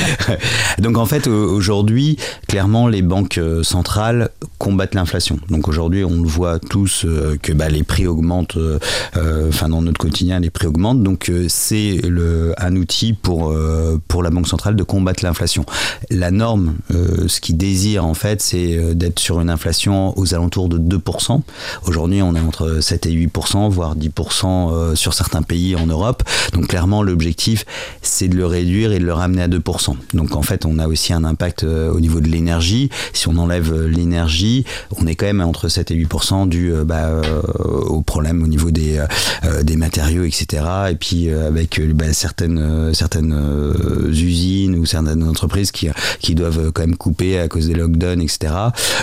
donc, 0.79 0.97
en 0.97 1.05
fait, 1.05 1.27
aujourd'hui, 1.27 2.17
clairement, 2.47 2.87
les 2.87 3.03
banques 3.03 3.37
euh, 3.37 3.61
centrales 3.61 4.29
combattent 4.57 4.95
l'inflation. 4.95 5.39
Donc, 5.49 5.67
aujourd'hui, 5.67 6.03
on 6.03 6.21
le 6.21 6.27
voit 6.27 6.57
tous 6.57 7.05
que 7.41 7.53
bah, 7.53 7.69
les 7.69 7.83
prix 7.83 8.07
augmentent. 8.07 8.57
Enfin, 9.15 9.69
dans 9.69 9.81
notre 9.81 9.99
quotidien, 9.99 10.39
les 10.39 10.49
prix 10.49 10.65
augmentent. 10.65 11.03
Donc, 11.03 11.31
c'est 11.47 12.01
un 12.57 12.75
outil 12.75 13.13
pour 13.13 13.55
pour 14.07 14.23
la 14.23 14.29
banque 14.29 14.47
centrale 14.47 14.75
de 14.75 14.83
combattre 14.83 15.23
l'inflation. 15.23 15.65
La 16.09 16.31
norme, 16.31 16.75
ce 16.89 17.39
qui 17.39 17.53
désire 17.53 18.05
en 18.05 18.13
fait, 18.13 18.41
c'est 18.41 18.95
d'être 18.95 19.19
sur 19.19 19.39
une 19.41 19.49
inflation 19.49 20.17
aux 20.17 20.33
alentours 20.33 20.69
de 20.69 20.79
2%. 20.97 21.41
Aujourd'hui, 21.85 22.21
on 22.21 22.35
est 22.35 22.39
entre 22.39 22.79
7 22.81 23.05
et 23.05 23.11
8% 23.11 23.75
voire 23.75 23.96
10% 23.96 24.46
euh, 24.46 24.96
sur 24.96 25.13
certains 25.13 25.41
pays 25.41 25.75
en 25.75 25.86
Europe. 25.86 26.24
Donc 26.53 26.67
clairement, 26.67 27.03
l'objectif, 27.03 27.65
c'est 28.01 28.27
de 28.27 28.36
le 28.36 28.46
réduire 28.46 28.94
et 28.94 29.00
de 29.00 29.05
le 29.05 29.13
ramener 29.13 29.44
à 29.44 29.48
2%. 29.48 29.96
Donc 30.13 30.36
en 30.36 30.41
fait, 30.41 30.65
on 30.65 30.79
a 30.79 30.88
aussi 30.88 31.13
un 31.13 31.24
impact 31.24 31.63
euh, 31.63 31.91
au 31.91 32.00
niveau 32.00 32.22
de 32.22 32.27
l'énergie. 32.27 32.89
Si 33.13 33.27
on 33.27 33.38
enlève 33.38 33.74
euh, 33.74 33.88
l'énergie, 33.88 34.65
on 34.98 35.05
est 35.08 35.15
quand 35.15 35.25
même 35.25 35.41
entre 35.41 35.67
7 35.67 35.91
et 35.91 35.96
8% 35.96 36.48
dû 36.48 36.72
bah, 36.86 37.22
au 37.86 38.01
problème 38.01 38.44
au 38.44 38.48
niveau 38.48 38.72
des, 38.72 39.03
des 39.63 39.75
matériaux, 39.75 40.24
etc. 40.24 40.63
Et 40.91 40.96
puis 40.96 41.29
avec 41.29 41.82
bah, 41.94 42.13
certaines, 42.13 42.94
certaines 42.94 43.36
usines 44.10 44.75
ou 44.75 44.86
certaines 44.86 45.24
entreprises 45.24 45.72
qui, 45.72 45.89
qui 46.20 46.36
doivent 46.36 46.72
quand 46.72 46.82
même 46.84 46.96
couper 46.96 47.39
à 47.39 47.48
cause 47.48 47.67
des 47.67 47.74
lockdowns, 47.74 48.22
etc. 48.22 48.53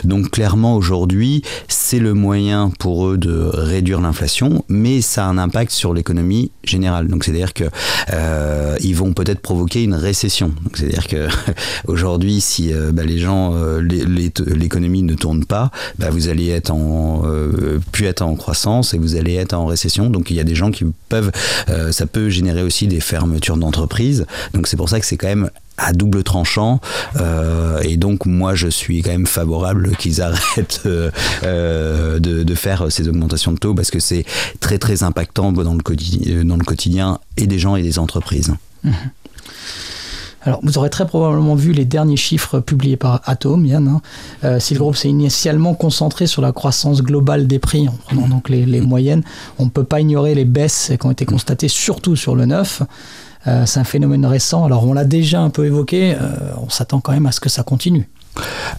Donc 0.05 0.31
clairement, 0.31 0.76
aujourd'hui, 0.76 1.43
c'est 1.69 1.99
le 1.99 2.14
moyen 2.14 2.71
pour 2.79 3.09
eux 3.09 3.19
de 3.19 3.50
réduire 3.52 4.00
l'inflation 4.00 4.62
mais 4.69 5.00
ça 5.00 5.26
a 5.26 5.28
un 5.28 5.38
impact 5.38 5.73
sur 5.73 5.95
l'économie 5.95 6.50
générale. 6.64 7.09
Donc 7.09 7.25
c'est-à-dire 7.25 7.54
que 7.54 7.64
euh, 8.12 8.76
ils 8.81 8.97
vont 8.97 9.12
peut-être 9.12 9.40
provoquer 9.40 9.83
une 9.83 9.95
récession. 9.95 10.52
c'est-à-dire 10.75 11.07
que 11.07 11.28
aujourd'hui, 11.87 12.40
si 12.40 12.73
euh, 12.73 12.92
bah, 12.92 13.04
les 13.04 13.19
gens, 13.19 13.54
euh, 13.54 13.81
l'économie 13.81 15.02
ne 15.02 15.14
tourne 15.14 15.45
pas, 15.45 15.71
bah, 15.99 16.11
vous 16.11 16.28
allez 16.28 16.49
être 16.49 16.71
en 16.71 17.23
plus 17.92 18.07
être 18.07 18.23
en 18.23 18.35
croissance 18.35 18.95
et 18.95 18.99
vous 18.99 19.16
allez 19.16 19.35
être 19.35 19.54
en 19.54 19.66
récession. 19.66 20.11
Donc 20.11 20.31
il 20.31 20.37
y 20.37 20.40
a 20.40 20.45
des 20.45 20.54
gens 20.54 20.71
qui 20.71 20.85
peuvent, 21.09 21.31
ça 21.90 22.07
peut 22.07 22.28
générer 22.28 22.62
aussi 22.62 22.87
des 22.87 23.00
fermetures 23.00 23.57
d'entreprises. 23.57 24.26
Donc 24.54 24.66
c'est 24.66 24.76
pour 24.76 24.88
ça 24.88 25.00
que 25.00 25.07
c'est 25.07 25.16
quand 25.16 25.28
même 25.28 25.50
à 25.79 25.93
double 25.93 26.23
tranchant 26.23 26.81
euh, 27.17 27.81
et 27.83 27.97
donc 27.97 28.26
moi 28.26 28.55
je 28.55 28.69
suis 28.69 29.02
quand 29.02 29.11
même 29.11 29.26
favorable 29.26 29.97
qu'ils 29.97 30.21
arrêtent 30.21 30.83
euh, 30.87 31.11
euh, 31.45 32.19
de, 32.19 32.55
faire 32.55 32.93
ces 32.93 33.09
augmentations 33.09 33.52
de 33.52 33.59
taux 33.59 33.75
parce 33.75 33.91
que 33.91 33.99
c'est 33.99 34.25
très 34.61 34.79
très 34.79 35.02
impactant 35.02 35.52
dans 35.52 35.75
le, 35.75 35.83
quotidien, 35.83 37.19
et 37.37 37.47
des 37.47 37.59
gens 37.59 37.76
et 37.76 37.83
des 37.83 37.99
entreprises. 37.99 38.55
Mhm. 38.85 38.93
Alors, 40.45 40.61
vous 40.62 40.76
aurez 40.76 40.91
très 40.91 41.07
probablement 41.07 41.55
vu 41.55 41.73
les 41.73 41.85
derniers 41.85 42.17
chiffres 42.17 42.59
publiés 42.59 42.97
par 42.97 43.23
Atom, 43.25 43.64
Yann. 43.64 44.00
Hein. 44.43 44.59
si 44.59 44.75
le 44.75 44.81
groupe 44.81 44.97
s'est 44.97 45.09
initialement 45.09 45.75
concentré 45.75 46.26
sur 46.26 46.43
la 46.43 46.50
croissance 46.50 47.00
globale 47.00 47.47
des 47.47 47.61
prix, 47.61 47.88
en 47.88 47.93
prenant 47.93 48.29
donc 48.29 48.49
les, 48.49 48.67
les 48.67 48.81
moyennes, 48.81 49.23
on 49.59 49.67
ne 49.67 49.71
peut 49.71 49.85
pas 49.85 50.00
ignorer 50.00 50.35
les 50.35 50.45
baisses 50.45 50.93
qui 51.00 51.07
ont 51.07 51.12
été 51.12 51.25
constatées 51.25 51.69
surtout 51.69 52.17
sur 52.17 52.35
le 52.35 52.47
neuf. 52.47 52.83
Euh, 53.46 53.66
c'est 53.66 53.80
un 53.80 53.84
phénomène 53.84 54.25
récent. 54.25 54.64
Alors 54.64 54.87
on 54.87 54.92
l'a 54.92 55.04
déjà 55.04 55.40
un 55.40 55.50
peu 55.50 55.66
évoqué, 55.66 56.14
euh, 56.14 56.30
on 56.58 56.68
s'attend 56.68 57.00
quand 57.00 57.12
même 57.12 57.26
à 57.26 57.32
ce 57.32 57.40
que 57.40 57.49
ça 57.49 57.62
continue. 57.62 58.08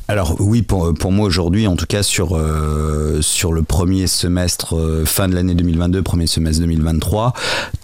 Alors 0.07 0.36
oui, 0.39 0.62
pour, 0.62 1.12
moi 1.12 1.25
aujourd'hui, 1.25 1.67
en 1.67 1.75
tout 1.75 1.86
cas 1.86 2.03
sur, 2.03 2.36
euh, 2.36 3.22
sur 3.22 3.53
le 3.53 3.63
premier 3.63 4.07
semestre, 4.07 5.03
fin 5.05 5.27
de 5.27 5.36
l'année 5.36 5.55
2022, 5.55 6.01
premier 6.01 6.27
semestre 6.27 6.62
2023, 6.62 7.33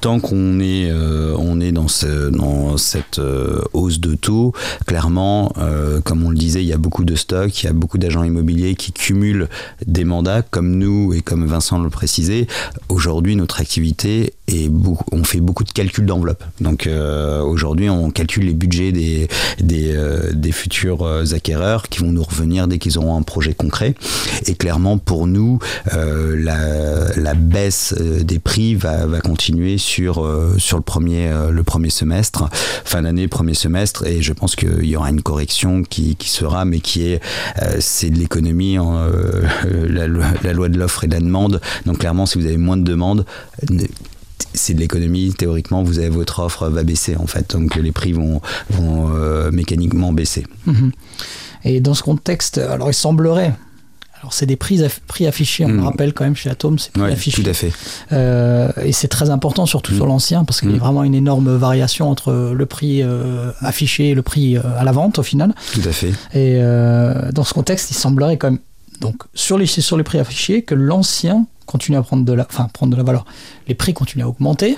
tant 0.02 0.20
qu'on 0.20 0.60
est, 0.60 0.92
on 0.92 1.62
est 1.62 1.72
dans, 1.72 1.88
ce, 1.88 2.30
dans 2.30 2.78
cette 2.78 3.22
hausse 3.74 4.00
de 4.00 4.16
taux, 4.16 4.54
clairement, 4.86 5.54
comme 6.04 6.24
on 6.24 6.30
le 6.30 6.38
disait, 6.38 6.62
il 6.62 6.68
y 6.68 6.74
a 6.74 6.78
beaucoup 6.78 7.06
de 7.06 7.16
stocks, 7.16 7.64
il 7.64 7.68
y 7.68 7.70
a 7.70 7.74
beaucoup 7.74 7.98
d'agents 7.98 8.24
immobiliers 8.24 8.76
qui 8.76 8.92
cumulent 8.92 9.48
des 9.86 10.04
mandats, 10.04 10.42
comme 10.42 10.76
nous 10.76 11.14
et 11.14 11.22
comme 11.22 11.46
Vincent 11.46 11.80
le 11.80 11.90
précisait. 11.90 12.48
Aujourd'hui, 12.90 13.36
notre 13.36 13.62
activité 13.62 14.34
on 15.12 15.24
fait 15.24 15.40
beaucoup 15.40 15.64
de 15.64 15.72
calculs 15.72 16.06
d'enveloppe. 16.06 16.44
Donc 16.62 16.88
euh, 16.88 17.42
aujourd'hui, 17.42 17.90
on 17.90 18.12
calcule 18.12 18.46
les 18.46 18.54
budgets 18.54 18.92
des, 18.92 19.28
des, 19.60 19.96
euh, 19.96 20.52
futurs 20.52 21.04
euh, 21.04 21.24
qui 21.90 22.00
vont 22.00 22.12
nous 22.12 22.24
revenir 22.24 22.68
dès 22.68 22.78
qu'ils 22.78 22.98
auront 22.98 23.18
un 23.18 23.22
projet 23.22 23.54
concret. 23.54 23.96
Et 24.46 24.56
clairement, 24.56 24.98
pour 24.98 25.28
nous, 25.28 25.60
la, 25.94 27.34
baisse 27.36 27.94
des 27.94 28.40
prix 28.40 28.76
va, 28.76 29.06
continuer 29.22 29.78
sur, 29.78 30.26
sur 30.58 30.78
le, 30.78 30.84
premier, 30.84 31.32
le 31.52 31.64
premier 31.64 31.90
semestre, 31.90 32.50
fin 32.86 33.02
d'année, 33.02 33.28
premier 33.28 33.54
semestre. 33.54 34.06
Et 34.06 34.22
je 34.22 34.34
pense 34.34 34.56
qu'il 34.56 34.86
y 34.86 34.96
aura 34.96 35.10
une 35.10 35.22
correction 35.22 35.84
qui, 35.84 36.16
sera, 36.22 36.66
mais 36.66 36.80
qui 36.80 37.08
est, 37.08 37.22
c'est 37.80 38.10
de 38.10 38.18
l'économie, 38.18 38.78
la, 39.88 40.08
la 40.08 40.54
loi 40.54 40.70
de 40.70 40.78
l'offre 40.78 41.04
et 41.04 41.08
de 41.08 41.14
la 41.14 41.20
demande. 41.20 41.62
Donc 41.86 42.00
clairement, 42.00 42.26
si 42.26 42.38
vous 42.38 42.46
avez 42.46 42.58
moins 42.58 42.78
de 42.78 42.84
demandes, 42.84 43.26
c'est 44.54 44.74
de 44.74 44.80
l'économie. 44.80 45.34
Théoriquement, 45.34 45.84
vous 45.84 46.00
avez 46.00 46.10
votre 46.10 46.40
offre 46.40 46.70
va 46.70 46.84
baisser 46.84 47.16
en 47.18 47.28
fait, 47.28 47.52
donc 47.52 47.76
les 47.76 47.92
prix 47.92 48.14
vont, 48.14 48.42
vont 48.70 49.10
euh, 49.14 49.52
mécaniquement 49.52 50.14
baisser. 50.14 50.46
Mhm. 50.66 50.92
Et 51.64 51.82
dans 51.82 51.94
ce 51.94 52.04
contexte, 52.04 52.58
alors 52.58 52.90
il 52.90 52.94
semblerait. 52.94 53.54
Alors 54.22 54.34
c'est 54.34 54.46
des 54.46 54.58
prix, 54.58 54.82
prix 55.08 55.28
affichés, 55.28 55.64
on 55.64 55.70
le 55.70 55.76
mhm. 55.76 55.86
rappelle 55.86 56.14
quand 56.14 56.26
même 56.26 56.36
chez 56.36 56.50
Atom, 56.50 56.78
c'est 56.78 56.92
prix 56.92 57.04
affiché. 57.04 57.42
Tout 57.42 57.50
à 57.50 57.54
fait. 57.54 57.72
Euh, 58.12 58.70
et 58.84 58.92
c'est 58.92 59.08
très 59.08 59.30
important, 59.30 59.66
surtout 59.66 59.94
sur 59.94 60.04
mhm. 60.04 60.12
l'ancien, 60.12 60.44
parce 60.44 60.60
qu'il 60.60 60.72
y 60.72 60.76
a 60.76 60.78
vraiment 60.78 61.04
une 61.04 61.16
énorme 61.16 61.56
variation 61.56 62.10
entre 62.10 62.54
le 62.54 62.66
prix 62.66 63.02
euh, 63.02 63.52
affiché 63.62 64.10
et 64.10 64.16
le 64.16 64.22
prix 64.22 64.58
à 64.58 64.84
la 64.84 64.92
vente 64.92 65.20
au 65.20 65.24
final. 65.24 65.54
Tout 65.74 65.88
à 65.88 65.92
fait. 65.92 66.12
Et 66.34 66.60
dans 67.32 67.44
ce 67.44 67.54
contexte, 67.54 67.92
il 67.92 67.96
semblerait 67.96 68.38
quand 68.38 68.52
même, 68.52 68.60
donc 69.00 69.24
sur 69.34 69.58
les, 69.58 69.66
sur 69.66 69.96
les 69.96 70.04
prix 70.04 70.20
affichés, 70.20 70.64
que 70.64 70.76
l'ancien 70.76 71.46
continue 71.66 71.98
à 71.98 72.02
prendre 72.02 72.26
de 72.26 72.34
la, 72.34 72.46
enfin, 72.50 72.68
prendre 72.74 72.92
de 72.92 72.98
la 72.98 73.04
valeur. 73.04 73.26
Les 73.68 73.76
prix 73.76 73.94
continuent 73.94 74.24
à 74.24 74.28
augmenter. 74.28 74.78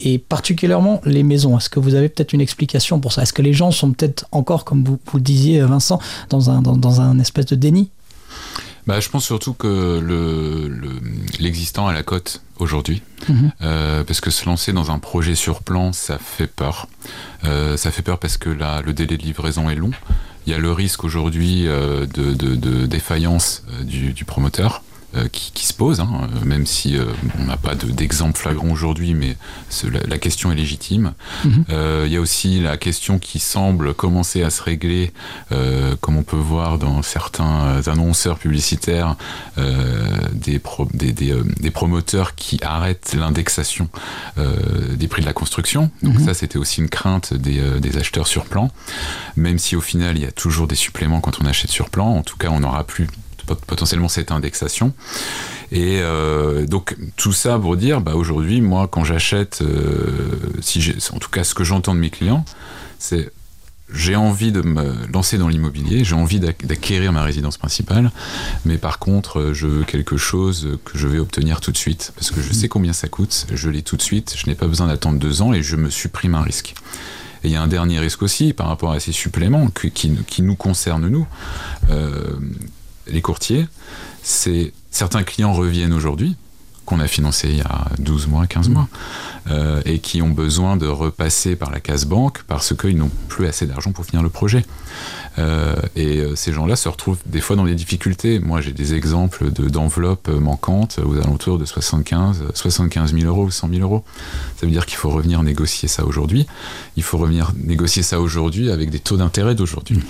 Et 0.00 0.18
particulièrement 0.18 1.00
les 1.04 1.22
maisons. 1.22 1.56
Est-ce 1.56 1.70
que 1.70 1.80
vous 1.80 1.94
avez 1.94 2.08
peut-être 2.08 2.32
une 2.32 2.40
explication 2.40 3.00
pour 3.00 3.12
ça? 3.12 3.22
Est-ce 3.22 3.32
que 3.32 3.42
les 3.42 3.52
gens 3.52 3.70
sont 3.70 3.92
peut-être 3.92 4.26
encore, 4.32 4.64
comme 4.64 4.84
vous, 4.84 4.98
vous 5.06 5.18
le 5.18 5.22
disiez 5.22 5.60
Vincent, 5.60 6.00
dans 6.30 6.50
un, 6.50 6.62
dans, 6.62 7.00
un 7.00 7.18
espèce 7.18 7.46
de 7.46 7.56
déni? 7.56 7.90
Bah, 8.86 9.00
je 9.00 9.08
pense 9.08 9.24
surtout 9.24 9.54
que 9.54 9.98
l'existant 11.40 11.86
le, 11.86 11.90
à 11.90 11.94
la 11.94 12.02
cote 12.02 12.42
aujourd'hui, 12.58 13.02
mhm. 13.28 13.52
euh, 13.62 14.04
parce 14.04 14.20
que 14.20 14.30
se 14.30 14.44
lancer 14.44 14.72
dans 14.72 14.90
un 14.90 14.98
projet 14.98 15.34
sur 15.34 15.62
plan, 15.62 15.92
ça 15.92 16.18
fait 16.18 16.46
peur. 16.46 16.86
Euh, 17.44 17.76
ça 17.76 17.90
fait 17.90 18.02
peur 18.02 18.18
parce 18.18 18.36
que 18.36 18.50
là, 18.50 18.82
le 18.82 18.92
délai 18.92 19.16
de 19.16 19.22
livraison 19.22 19.70
est 19.70 19.74
long. 19.74 19.92
Il 20.46 20.52
y 20.52 20.56
a 20.56 20.58
le 20.58 20.70
risque 20.72 21.04
aujourd'hui 21.04 21.66
euh, 21.66 22.06
de, 22.06 22.34
de, 22.34 22.86
défaillance 22.86 23.62
du, 23.82 24.12
du, 24.12 24.24
promoteur. 24.26 24.82
Euh, 25.16 25.28
qui, 25.30 25.66
se 25.66 25.72
pose, 25.72 26.00
hein, 26.00 26.08
euh, 26.22 26.44
même 26.44 26.66
si 26.66 26.96
euh, 26.96 27.04
on 27.38 27.44
n'a 27.44 27.56
pas 27.56 27.76
d'exemple 27.76 28.36
flagrant 28.36 28.70
aujourd'hui, 28.70 29.14
mais 29.14 29.36
la, 30.08 30.18
question 30.18 30.50
est 30.50 30.56
légitime. 30.56 31.12
Mhm. 31.44 31.64
Il 32.06 32.12
y 32.12 32.16
a 32.16 32.20
aussi 32.20 32.60
la 32.60 32.76
question 32.76 33.18
qui 33.18 33.38
semble 33.38 33.94
commencer 33.94 34.42
à 34.42 34.50
se 34.50 34.62
régler, 34.62 35.12
comme 36.00 36.16
on 36.16 36.22
peut 36.22 36.36
voir 36.36 36.78
dans 36.78 37.02
certains 37.02 37.82
annonceurs 37.86 38.38
publicitaires, 38.38 39.16
des, 40.32 40.60
des, 40.92 41.70
promoteurs 41.70 42.34
qui 42.34 42.58
arrêtent 42.62 43.14
l'indexation 43.18 43.88
des 44.36 45.08
prix 45.08 45.22
de 45.22 45.26
la 45.26 45.32
construction. 45.32 45.90
Donc 46.02 46.18
mhm. 46.18 46.26
ça, 46.26 46.34
c'était 46.34 46.58
aussi 46.58 46.80
une 46.80 46.88
crainte 46.88 47.34
des, 47.34 47.80
des 47.80 47.96
acheteurs 47.96 48.26
sur 48.26 48.44
plan, 48.44 48.70
même 49.36 49.58
si 49.58 49.76
au 49.76 49.80
final, 49.80 50.16
il 50.16 50.22
y 50.22 50.26
a 50.26 50.32
toujours 50.32 50.66
des 50.66 50.76
suppléments 50.76 51.20
quand 51.20 51.40
on 51.40 51.46
achète 51.46 51.70
sur 51.70 51.90
plan. 51.90 52.06
En 52.06 52.22
tout 52.22 52.36
cas, 52.36 52.48
on 52.50 52.60
n'aura 52.60 52.84
plus 52.84 53.08
potentiellement 53.66 54.08
cette 54.08 54.30
indexation. 54.30 54.92
Et 55.72 55.98
euh, 56.00 56.66
donc 56.66 56.96
tout 57.16 57.32
ça 57.32 57.58
pour 57.58 57.76
dire, 57.76 58.00
bah, 58.00 58.14
aujourd'hui, 58.14 58.60
moi, 58.60 58.88
quand 58.88 59.04
j'achète, 59.04 59.60
euh, 59.62 60.38
si 60.60 60.94
en 61.12 61.18
tout 61.18 61.30
cas 61.30 61.44
ce 61.44 61.54
que 61.54 61.64
j'entends 61.64 61.94
de 61.94 62.00
mes 62.00 62.10
clients, 62.10 62.44
c'est 62.98 63.30
j'ai 63.92 64.16
envie 64.16 64.50
de 64.50 64.62
me 64.62 65.06
lancer 65.12 65.36
dans 65.36 65.48
l'immobilier, 65.48 66.04
j'ai 66.04 66.14
envie 66.14 66.40
d'acquérir 66.40 67.12
ma 67.12 67.22
résidence 67.22 67.58
principale, 67.58 68.10
mais 68.64 68.78
par 68.78 68.98
contre, 68.98 69.50
je 69.52 69.66
veux 69.66 69.84
quelque 69.84 70.16
chose 70.16 70.78
que 70.84 70.96
je 70.96 71.06
vais 71.06 71.18
obtenir 71.18 71.60
tout 71.60 71.70
de 71.70 71.76
suite, 71.76 72.12
parce 72.16 72.30
que 72.30 72.40
je 72.40 72.52
sais 72.52 72.68
combien 72.68 72.92
ça 72.92 73.08
coûte, 73.08 73.46
je 73.52 73.68
l'ai 73.68 73.82
tout 73.82 73.96
de 73.96 74.02
suite, 74.02 74.34
je 74.36 74.46
n'ai 74.46 74.54
pas 74.54 74.66
besoin 74.66 74.86
d'attendre 74.86 75.18
deux 75.18 75.42
ans 75.42 75.52
et 75.52 75.62
je 75.62 75.76
me 75.76 75.90
supprime 75.90 76.34
un 76.34 76.42
risque. 76.42 76.74
Et 77.44 77.48
il 77.48 77.50
y 77.50 77.56
a 77.56 77.62
un 77.62 77.68
dernier 77.68 77.98
risque 77.98 78.22
aussi 78.22 78.54
par 78.54 78.68
rapport 78.68 78.92
à 78.92 79.00
ces 79.00 79.12
suppléments 79.12 79.68
qui, 79.68 80.42
nous 80.42 80.56
concernent, 80.56 81.08
nous, 81.08 81.26
euh, 81.90 82.36
les 83.06 83.22
courtiers, 83.22 83.66
c'est 84.22 84.72
certains 84.90 85.22
clients 85.22 85.52
reviennent 85.52 85.92
aujourd'hui, 85.92 86.36
qu'on 86.84 87.00
a 87.00 87.06
financé 87.06 87.48
il 87.48 87.56
y 87.56 87.62
a 87.62 87.86
12 87.98 88.26
mois, 88.28 88.46
15 88.46 88.68
mois, 88.68 88.88
euh, 89.50 89.82
et 89.84 89.98
qui 89.98 90.22
ont 90.22 90.30
besoin 90.30 90.78
de 90.78 90.86
repasser 90.86 91.54
par 91.54 91.70
la 91.70 91.78
case 91.78 92.06
banque 92.06 92.42
parce 92.44 92.74
qu'ils 92.74 92.96
n'ont 92.96 93.10
plus 93.28 93.46
assez 93.46 93.66
d'argent 93.66 93.92
pour 93.92 94.06
finir 94.06 94.22
le 94.22 94.30
projet. 94.30 94.64
Euh, 95.38 95.74
et 95.96 96.18
euh, 96.18 96.34
ces 96.34 96.52
gens-là 96.52 96.76
se 96.76 96.88
retrouvent 96.88 97.18
des 97.26 97.42
fois 97.42 97.54
dans 97.54 97.66
des 97.66 97.74
difficultés. 97.74 98.38
Moi, 98.38 98.62
j'ai 98.62 98.72
des 98.72 98.94
exemples 98.94 99.50
d'enveloppes 99.50 100.28
manquantes 100.28 100.98
aux 101.04 101.18
alentours 101.18 101.58
de 101.58 101.66
75, 101.66 102.44
75 102.54 103.12
000 103.12 103.26
euros 103.26 103.44
ou 103.44 103.50
100 103.50 103.68
000 103.68 103.82
euros. 103.82 104.02
Ça 104.56 104.64
veut 104.64 104.72
dire 104.72 104.86
qu'il 104.86 104.96
faut 104.96 105.10
revenir 105.10 105.42
négocier 105.42 105.88
ça 105.88 106.06
aujourd'hui. 106.06 106.46
Il 106.96 107.02
faut 107.02 107.18
revenir 107.18 107.52
négocier 107.62 108.02
ça 108.02 108.20
aujourd'hui 108.22 108.70
avec 108.70 108.88
des 108.88 109.00
taux 109.00 109.18
d'intérêt 109.18 109.54
d'aujourd'hui. 109.54 110.00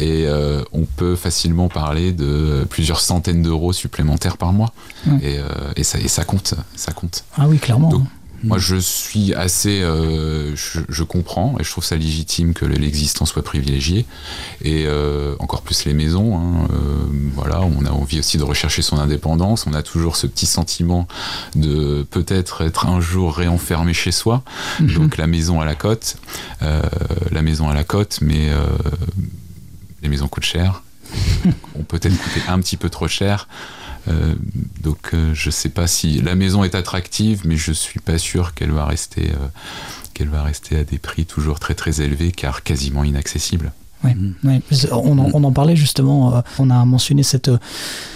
et 0.00 0.28
on 0.72 0.84
peut 0.96 1.16
facilement 1.16 1.68
parler 1.68 2.12
de 2.12 2.66
plusieurs 2.70 3.00
centaines 3.00 3.42
d'euros 3.42 3.74
supplémentaires 3.74 4.38
par 4.38 4.54
mois. 4.54 4.72
Et, 5.20 5.38
et, 5.76 5.84
ça, 5.84 5.98
et 5.98 6.08
ça 6.08 6.24
compte. 6.24 6.54
Ça 6.74 6.92
compte. 6.92 7.24
Ah 7.36 7.46
oui, 7.48 7.58
clairement. 7.58 7.90
Moi, 8.44 8.58
je 8.58 8.76
suis 8.76 9.34
assez. 9.34 9.82
Euh, 9.82 10.54
je, 10.54 11.02
comprends 11.02 11.56
et 11.58 11.64
je 11.64 11.70
trouve 11.70 11.84
ça 11.84 11.96
légitime 11.96 12.54
que 12.54 12.64
l'existant 12.64 13.26
soit 13.26 13.42
privilégié. 13.42 14.04
Et 14.62 14.84
euh, 14.86 15.34
encore 15.38 15.62
plus 15.62 15.84
les 15.84 15.94
maisons. 15.94 16.36
Hein, 16.36 16.68
euh, 16.72 17.06
voilà, 17.34 17.62
on 17.62 17.84
a 17.86 17.90
envie 17.90 18.18
aussi 18.18 18.38
de 18.38 18.42
rechercher 18.42 18.82
son 18.82 18.98
indépendance. 18.98 19.66
On 19.66 19.72
a 19.72 19.82
toujours 19.82 20.16
ce 20.16 20.26
petit 20.26 20.46
sentiment 20.46 21.08
de 21.54 22.06
peut-être 22.10 22.62
être 22.62 22.86
un 22.86 23.00
jour 23.00 23.34
réenfermé 23.34 23.94
chez 23.94 24.12
soi. 24.12 24.42
Mhm. 24.80 24.94
Donc 24.94 25.16
la 25.16 25.26
maison 25.26 25.60
à 25.60 25.64
la 25.64 25.74
cote. 25.74 26.16
la 26.60 27.42
maison 27.42 27.68
à 27.68 27.74
la 27.74 27.84
cote, 27.84 28.18
mais 28.20 28.50
les 30.02 30.08
maisons 30.08 30.28
coûtent 30.28 30.44
cher. 30.44 30.82
on 31.78 31.82
peut 31.82 31.98
être 32.02 32.16
coûter 32.16 32.40
un 32.48 32.60
petit 32.60 32.76
peu 32.76 32.90
trop 32.90 33.08
cher. 33.08 33.48
Euh, 34.08 34.34
donc 34.80 35.14
euh, 35.14 35.32
je 35.34 35.48
ne 35.48 35.52
sais 35.52 35.68
pas 35.68 35.86
si 35.86 36.20
la 36.20 36.34
maison 36.34 36.64
est 36.64 36.74
attractive, 36.74 37.42
mais 37.44 37.56
je 37.56 37.70
ne 37.70 37.74
suis 37.74 38.00
pas 38.00 38.18
sûr 38.18 38.54
qu'elle 38.54 38.72
va 38.72 38.84
rester 38.84 39.30
euh, 39.30 39.48
qu'elle 40.12 40.28
va 40.28 40.42
rester 40.42 40.76
à 40.76 40.84
des 40.84 40.98
prix 40.98 41.26
toujours 41.26 41.58
très 41.58 41.74
très 41.74 42.00
élevés, 42.00 42.32
car 42.32 42.62
quasiment 42.62 43.04
inaccessibles. 43.04 43.72
Oui, 44.04 44.60
On, 44.92 45.44
en, 45.44 45.52
parlait 45.52 45.76
justement, 45.76 46.42
on 46.58 46.70
a 46.70 46.84
mentionné 46.84 47.22
cette, 47.22 47.50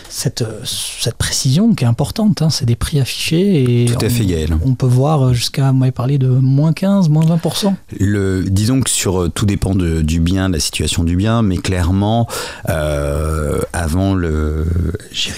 cette, 0.09 0.45
cette 0.65 1.15
précision 1.15 1.75
qui 1.75 1.85
est 1.85 1.87
importante, 1.87 2.43
hein. 2.43 2.51
c'est 2.51 2.65
des 2.65 2.77
prix 2.77 3.01
affichés. 3.01 3.83
Et 3.83 3.87
Tout 3.87 4.05
à 4.05 4.07
on, 4.07 4.11
fait, 4.11 4.27
Gaël. 4.27 4.57
On 4.65 4.75
peut 4.75 4.87
voir 4.87 5.35
jusqu'à, 5.35 5.73
m'avez 5.73 5.93
parlé 5.93 6.19
de 6.19 6.29
moins 6.29 6.73
15, 6.73 7.09
moins 7.09 7.25
20%. 7.25 7.75
Le, 7.99 8.45
disons 8.45 8.81
que 8.81 8.91
sur, 8.91 9.23
euh, 9.23 9.29
tout 9.29 9.47
dépend 9.47 9.75
de, 9.75 10.03
du 10.03 10.21
bien, 10.21 10.49
de 10.49 10.55
la 10.55 10.61
situation 10.61 11.05
du 11.05 11.17
bien, 11.17 11.43
mais 11.43 11.57
clairement, 11.57 12.27
euh, 12.69 13.61
avant 13.73 14.15
le. 14.15 14.67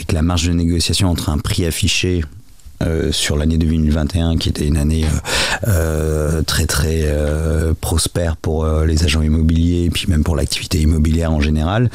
Que 0.07 0.14
la 0.14 0.23
marge 0.23 0.47
de 0.47 0.52
négociation 0.52 1.09
entre 1.09 1.28
un 1.28 1.38
prix 1.38 1.64
affiché 1.66 2.23
euh, 2.82 3.12
sur 3.12 3.37
l'année 3.37 3.58
2021 3.58 4.38
qui 4.38 4.49
était 4.49 4.66
une 4.66 4.78
année 4.78 5.04
euh, 5.04 5.68
euh, 5.68 6.42
très 6.42 6.64
très 6.64 7.04
prospère 7.80 8.37
pour 8.37 8.66
les 8.66 9.04
agents 9.04 9.22
immobiliers 9.22 9.84
et 9.84 9.90
puis 9.90 10.06
même 10.08 10.25
pour 10.25 10.37
l'activité 10.37 10.80
immobilière 10.80 11.32
en 11.32 11.40
général. 11.40 11.90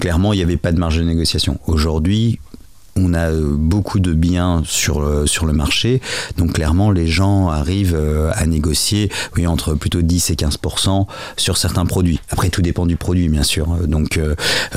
Clairement, 0.00 0.32
il 0.32 0.36
n'y 0.36 0.42
avait 0.42 0.56
pas 0.56 0.72
de 0.72 0.78
marge 0.78 0.98
de 0.98 1.04
négociation. 1.04 1.58
Aujourd'hui, 1.66 2.38
on 2.96 3.14
a 3.14 3.30
euh, 3.30 3.54
beaucoup 3.56 4.00
de 4.00 4.12
biens 4.12 4.62
sur, 4.66 5.00
euh, 5.00 5.26
sur 5.26 5.46
le 5.46 5.52
marché, 5.52 6.00
donc 6.36 6.54
clairement 6.54 6.90
les 6.90 7.06
gens 7.06 7.48
arrivent 7.48 7.96
euh, 7.96 8.30
à 8.34 8.46
négocier 8.46 9.10
oui, 9.36 9.46
entre 9.46 9.74
plutôt 9.74 10.02
10 10.02 10.30
et 10.30 10.34
15% 10.34 11.06
sur 11.36 11.56
certains 11.56 11.86
produits. 11.86 12.20
Après 12.30 12.50
tout 12.50 12.62
dépend 12.62 12.86
du 12.86 12.96
produit 12.96 13.28
bien 13.28 13.42
sûr. 13.42 13.66
Donc 13.86 14.20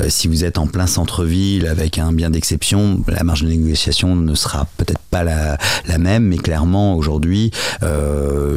si 0.08 0.28
vous 0.28 0.44
êtes 0.44 0.58
en 0.58 0.66
plein 0.66 0.86
centre-ville 0.86 1.66
avec 1.66 1.98
un 1.98 2.12
bien 2.12 2.30
d'exception, 2.30 3.02
la 3.08 3.22
marge 3.24 3.42
de 3.42 3.48
négociation 3.48 4.16
ne 4.16 4.34
sera 4.34 4.66
peut-être 4.76 5.00
pas 5.10 5.24
la, 5.24 5.58
la, 5.86 5.98
même, 5.98 6.24
mais 6.24 6.38
clairement 6.38 6.96
aujourd'hui 6.96 7.50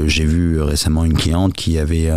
j'ai 0.05 0.25
vu 0.25 0.62
récemment 0.62 1.05
une 1.05 1.17
cliente 1.17 1.53
qui 1.53 1.77
avait 1.77 2.10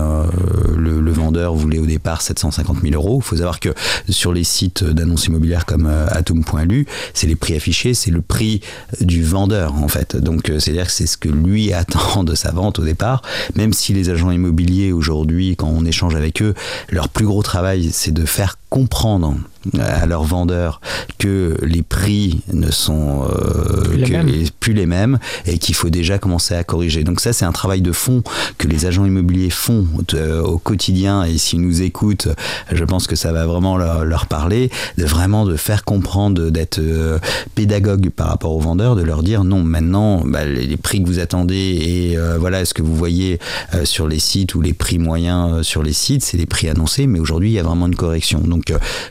le, 0.77 1.01
le, 1.01 1.13
vendeur 1.13 1.55
voulait 1.55 1.79
au 1.79 1.87
départ 1.87 2.23
750 2.23 2.79
000 2.83 2.95
euros. 2.95 3.21
Il 3.23 3.25
faut 3.25 3.37
savoir 3.37 3.61
que 3.61 3.71
sur 4.09 4.33
les 4.33 4.45
sites 4.45 4.85
d'annonces 4.85 5.27
immobilières 5.27 5.67
comme 5.67 5.87
atom.lu, 5.87 6.87
c'est 7.15 7.27
les 7.33 7.37
prix 7.37 7.57
affichés, 7.57 7.95
c'est 7.95 8.11
le 8.11 8.21
prix 8.21 8.61
du 9.01 9.25
vendeur 9.25 9.75
en 9.75 9.89
fait. 9.89 10.17
Donc 10.17 10.51
euh, 10.51 10.61
c'est-à-dire 10.61 10.85
que 10.87 10.93
c'est 10.93 11.07
ce 11.07 11.17
que 11.17 11.31
lui 11.31 11.73
attend 11.73 12.25
de 12.25 12.35
sa 12.35 12.51
vente 12.53 12.79
au 12.79 12.85
départ, 12.85 13.23
même 13.55 13.73
si 13.73 13.95
les 13.95 14.11
agents 14.11 14.31
immobiliers 14.31 14.93
aujourd'hui, 14.93 15.57
quand 15.57 15.69
on 15.69 15.87
échange 15.87 16.15
avec 16.15 16.43
eux, 16.43 16.55
leur 16.91 17.09
plus 17.09 17.25
gros 17.25 17.43
travail 17.43 17.89
c'est 17.91 18.13
de 18.13 18.27
faire 18.27 18.57
comprendre 18.73 19.35
à 19.79 20.07
leurs 20.07 20.25
vendeurs 20.25 20.81
que 21.19 21.57
les 21.63 21.83
prix 21.83 22.41
ne 22.53 22.71
sont 22.71 23.25
euh, 23.31 23.85
plus, 24.59 24.73
les 24.73 24.87
mêmes 24.87 25.19
et 25.47 25.59
qu'il 25.59 25.75
faut 25.75 25.91
déjà 25.91 26.19
commencer 26.19 26.55
à 26.55 26.65
corriger. 26.65 27.05
Donc 27.05 27.21
ça, 27.21 27.33
c'est 27.33 27.45
un 27.45 27.53
travail 27.53 27.83
de 27.83 27.93
fond 27.93 28.23
que 28.59 28.67
les 28.67 28.87
agents 28.87 29.05
immobiliers 29.05 29.51
font 29.51 29.87
euh, 30.15 30.41
au 30.43 30.59
quotidien 30.59 31.25
et 31.25 31.39
s'ils 31.39 31.61
nous 31.61 31.83
écoutent, 31.83 32.29
je 32.73 32.85
pense 32.85 33.07
que 33.07 33.15
ça 33.15 33.33
va 33.33 33.47
vraiment 33.47 33.77
leur, 33.77 34.27
parler, 34.27 34.71
de 34.97 35.05
vraiment 35.05 35.45
de 35.45 35.57
faire 35.57 35.85
comprendre, 35.85 36.51
d'être 36.51 36.79
euh, 36.79 37.19
pédagogue 37.55 38.09
par 38.09 38.29
rapport 38.29 38.55
aux 38.57 38.61
vendeurs, 38.61 38.97
de 38.97 39.03
leur 39.03 39.23
dire 39.23 39.45
non, 39.45 39.63
maintenant, 39.63 40.23
bah, 40.25 40.45
les, 40.45 40.77
prix 40.77 41.03
que 41.03 41.07
vous 41.07 41.21
attendez 41.21 41.55
et 41.55 42.17
voilà 42.39 42.65
ce 42.65 42.75
que 42.75 42.83
vous 42.83 42.97
voyez 42.97 43.39
sur 43.85 44.09
les 44.09 44.19
sites 44.19 44.55
ou 44.55 44.61
les 44.61 44.73
prix 44.73 44.99
moyens 44.99 45.63
sur 45.63 45.83
les 45.83 45.93
sites, 45.93 46.25
c'est 46.25 46.37
les 46.37 46.47
prix 46.47 46.69
annoncés, 46.69 47.07
mais 47.07 47.21
aujourd'hui, 47.21 47.51
il 47.51 47.53
y 47.53 47.59
a 47.59 47.63
vraiment 47.63 47.87
une 47.87 47.95
correction. 47.95 48.41
Donc 48.41 48.62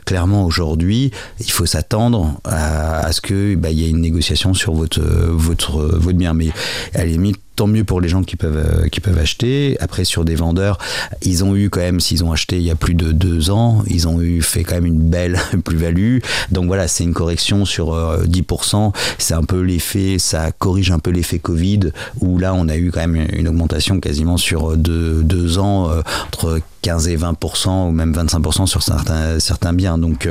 clairement, 0.04 0.44
aujourd'hui, 0.44 1.10
il 1.40 1.50
faut 1.50 1.66
s'attendre 1.66 2.40
à, 2.44 3.12
ce 3.12 3.20
qu'il 3.20 3.56
bah, 3.56 3.70
y 3.70 3.84
ait 3.84 3.90
une 3.90 4.00
négociation 4.00 4.54
sur 4.54 4.74
votre, 4.74 5.02
votre, 5.02 5.82
votre 5.82 6.18
bien. 6.18 6.34
Mais 6.34 6.48
à 6.94 6.98
la 6.98 7.06
limite, 7.06 7.40
tant 7.56 7.66
mieux 7.66 7.84
pour 7.84 8.00
les 8.00 8.08
gens 8.08 8.22
qui 8.22 8.36
peuvent, 8.36 8.56
euh, 8.56 8.88
qui 8.88 9.00
peuvent 9.00 9.18
acheter. 9.18 9.76
Après, 9.80 10.04
sur 10.04 10.24
des 10.24 10.34
vendeurs, 10.34 10.78
ils 11.22 11.44
ont 11.44 11.54
eu 11.54 11.70
quand 11.70 11.80
même, 11.80 12.00
s'ils 12.00 12.24
ont 12.24 12.32
acheté 12.32 12.56
il 12.56 12.62
y 12.62 12.70
a 12.70 12.74
plus 12.74 12.94
de 12.94 13.12
deux 13.12 13.50
ans, 13.50 13.82
ils 13.86 14.08
ont 14.08 14.20
eu 14.20 14.42
fait 14.42 14.64
quand 14.64 14.74
même 14.74 14.86
une 14.86 15.10
belle 15.10 15.38
plus-value. 15.64 16.18
Donc 16.50 16.66
voilà, 16.66 16.88
c'est 16.88 17.04
une 17.04 17.14
correction 17.14 17.64
sur 17.64 17.94
10%. 17.94 18.86
Euh, 18.86 18.90
c'est 19.18 19.34
un 19.34 19.44
peu 19.44 19.60
l'effet, 19.60 20.16
ça 20.18 20.50
corrige 20.52 20.90
un 20.90 20.98
peu 20.98 21.10
l'effet 21.10 21.38
Covid, 21.38 21.92
où 22.20 22.38
là, 22.38 22.54
on 22.54 22.68
a 22.68 22.76
eu 22.76 22.90
quand 22.90 23.06
même 23.06 23.26
une 23.32 23.48
augmentation 23.48 24.00
quasiment 24.00 24.36
sur 24.36 24.76
deux, 24.76 25.22
deux 25.22 25.58
ans, 25.58 25.90
euh, 25.90 26.02
entre 26.26 26.60
15 26.82 27.08
et 27.08 27.16
20% 27.16 27.88
ou 27.88 27.92
même 27.92 28.12
25% 28.12 28.66
sur 28.66 28.82
certains, 28.82 29.38
certains 29.38 29.72
biens. 29.72 29.98
Donc 29.98 30.28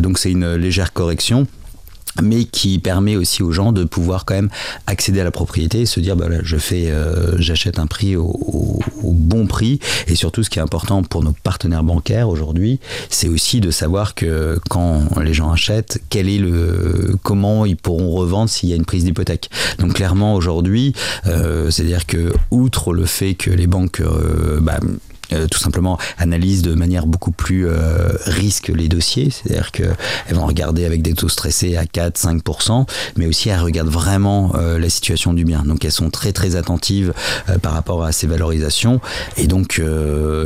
donc 0.00 0.18
c'est 0.18 0.30
une 0.30 0.54
légère 0.54 0.92
correction 0.92 1.48
mais 2.22 2.44
qui 2.44 2.78
permet 2.78 3.16
aussi 3.16 3.42
aux 3.42 3.52
gens 3.52 3.72
de 3.72 3.84
pouvoir 3.84 4.24
quand 4.24 4.34
même 4.34 4.50
accéder 4.86 5.20
à 5.20 5.24
la 5.24 5.30
propriété 5.30 5.82
et 5.82 5.86
se 5.86 6.00
dire 6.00 6.16
bah 6.16 6.26
je 6.42 6.56
fais 6.56 6.90
euh, 6.90 7.36
j'achète 7.38 7.78
un 7.78 7.86
prix 7.86 8.16
au, 8.16 8.80
bon 9.02 9.46
prix. 9.46 9.78
Et 10.08 10.14
surtout 10.16 10.42
ce 10.42 10.50
qui 10.50 10.58
est 10.58 10.62
important 10.62 11.02
pour 11.02 11.22
nos 11.22 11.32
partenaires 11.32 11.84
bancaires 11.84 12.28
aujourd'hui 12.28 12.80
c'est 13.10 13.28
aussi 13.28 13.60
de 13.60 13.70
savoir 13.70 14.14
que 14.14 14.58
quand 14.68 15.18
les 15.20 15.34
gens 15.34 15.50
achètent 15.50 16.02
quel 16.08 16.28
est 16.28 16.38
le 16.38 17.16
comment 17.22 17.64
ils 17.64 17.76
pourront 17.76 18.10
revendre 18.10 18.50
s'il 18.50 18.68
y 18.68 18.72
a 18.72 18.76
une 18.76 18.84
prise 18.84 19.04
d'hypothèque. 19.04 19.50
Donc 19.78 19.94
clairement 19.94 20.34
aujourd'hui 20.34 20.94
euh, 21.26 21.70
c'est 21.70 21.82
à 21.82 21.86
dire 21.86 22.06
que 22.06 22.32
outre 22.50 22.92
le 22.92 23.06
fait 23.06 23.34
que 23.34 23.50
les 23.50 23.66
banques 23.66 24.00
euh, 24.00 24.60
bah, 24.60 24.78
euh, 25.32 25.46
tout 25.48 25.58
simplement 25.58 25.98
analyse 26.18 26.62
de 26.62 26.74
manière 26.74 27.06
beaucoup 27.06 27.30
plus 27.30 27.66
euh, 27.66 28.12
risque 28.26 28.68
les 28.68 28.88
dossiers, 28.88 29.30
c'est-à-dire 29.30 29.72
qu'elles 29.72 29.96
vont 30.32 30.46
regarder 30.46 30.84
avec 30.84 31.02
des 31.02 31.14
taux 31.14 31.28
stressés 31.28 31.76
à 31.76 31.84
4-5%, 31.84 32.86
mais 33.16 33.26
aussi 33.26 33.48
elles 33.48 33.60
regardent 33.60 33.88
vraiment 33.88 34.52
euh, 34.56 34.78
la 34.78 34.88
situation 34.88 35.32
du 35.32 35.44
bien. 35.44 35.62
Donc 35.64 35.84
elles 35.84 35.92
sont 35.92 36.10
très 36.10 36.32
très 36.32 36.56
attentives 36.56 37.12
par 37.62 37.72
rapport 37.72 38.04
à 38.04 38.12
ces 38.12 38.26
valorisations. 38.26 39.00
Et 39.36 39.46
donc 39.46 39.80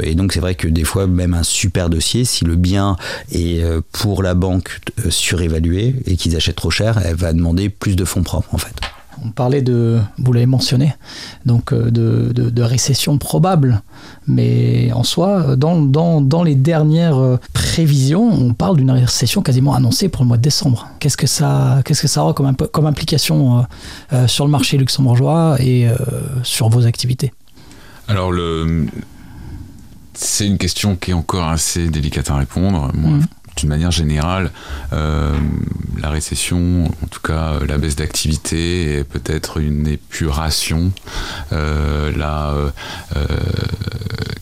et 0.03 0.15
donc 0.15 0.33
c'est 0.33 0.41
vrai 0.41 0.55
que 0.55 0.69
des 0.69 0.85
fois 0.85 1.07
même 1.07 1.35
un 1.35 1.43
super 1.43 1.91
dossier, 1.91 2.25
si 2.25 2.45
le 2.45 2.57
bien 2.57 2.97
est 3.33 3.63
pour 3.93 4.23
la 4.23 4.35
banque 4.35 4.81
surévalué 5.11 5.95
et 6.07 6.17
qu'ils 6.17 6.37
achètent 6.37 6.57
trop 6.57 6.71
cher, 6.71 7.01
elle 7.05 7.17
va 7.17 7.33
demander 7.33 7.69
plus 7.69 7.97
de 7.97 8.05
fonds 8.05 8.23
propres 8.23 8.55
en 8.55 8.59
fait 8.59 8.75
on 9.25 9.31
parlait 9.31 9.63
de, 9.63 10.01
vous 10.19 10.33
l'avez 10.33 10.47
mentionné, 10.47 10.95
donc 11.47 11.73
euh, 11.73 11.91
de, 11.91 12.63
récession 12.63 13.19
probable. 13.19 13.83
Mais 14.27 14.93
en 14.93 15.05
soi, 15.05 15.57
dans, 15.57 15.81
dans, 15.81 16.43
les 16.43 16.55
dernières 16.55 17.19
euh, 17.19 17.39
prévisions, 17.53 18.29
on 18.29 18.53
parle 18.53 18.77
d'une 18.77 18.91
récession 18.91 19.43
quasiment 19.43 19.75
annoncée 19.75 20.09
pour 20.09 20.23
le 20.23 20.29
mois 20.29 20.37
de 20.37 20.43
décembre. 20.43 20.89
Qu'est-ce 21.01 21.17
que 21.17 21.27
ça, 21.27 21.81
qu'est-ce 21.85 22.03
que 22.03 22.09
ça 22.09 22.23
aura 22.23 22.35
comme, 22.35 22.55
comme 22.55 22.87
implication 22.87 23.67
euh, 24.13 24.27
sur 24.27 24.45
le 24.45 24.51
marché 24.51 24.77
luxembourgeois 24.77 25.57
et 25.61 25.89
sur 26.43 26.69
vos 26.69 26.87
activités? 26.87 27.33
Alors, 28.09 28.33
le, 28.33 28.87
c'est 30.15 30.47
une 30.47 30.59
question 30.59 30.97
qui 30.97 31.13
est 31.13 31.15
encore 31.15 31.49
assez 31.49 31.89
délicate 31.89 32.31
à 32.31 32.37
répondre. 32.37 32.91
Moi, 32.95 33.19
mm 33.19 33.27
d'une 33.59 33.69
manière 33.69 33.91
générale, 33.91 34.51
euh, 34.93 35.33
la 36.01 36.11
récession, 36.11 36.85
en 36.87 37.07
tout 37.11 37.21
cas 37.21 37.55
euh, 37.55 37.67
la 37.67 37.77
baisse 37.79 37.97
d'activité 37.97 38.99
et 38.99 39.05
peut-être 39.05 39.59
une 39.59 39.87
épuration, 39.87 40.93
euh, 41.53 42.17
là, 42.17 42.55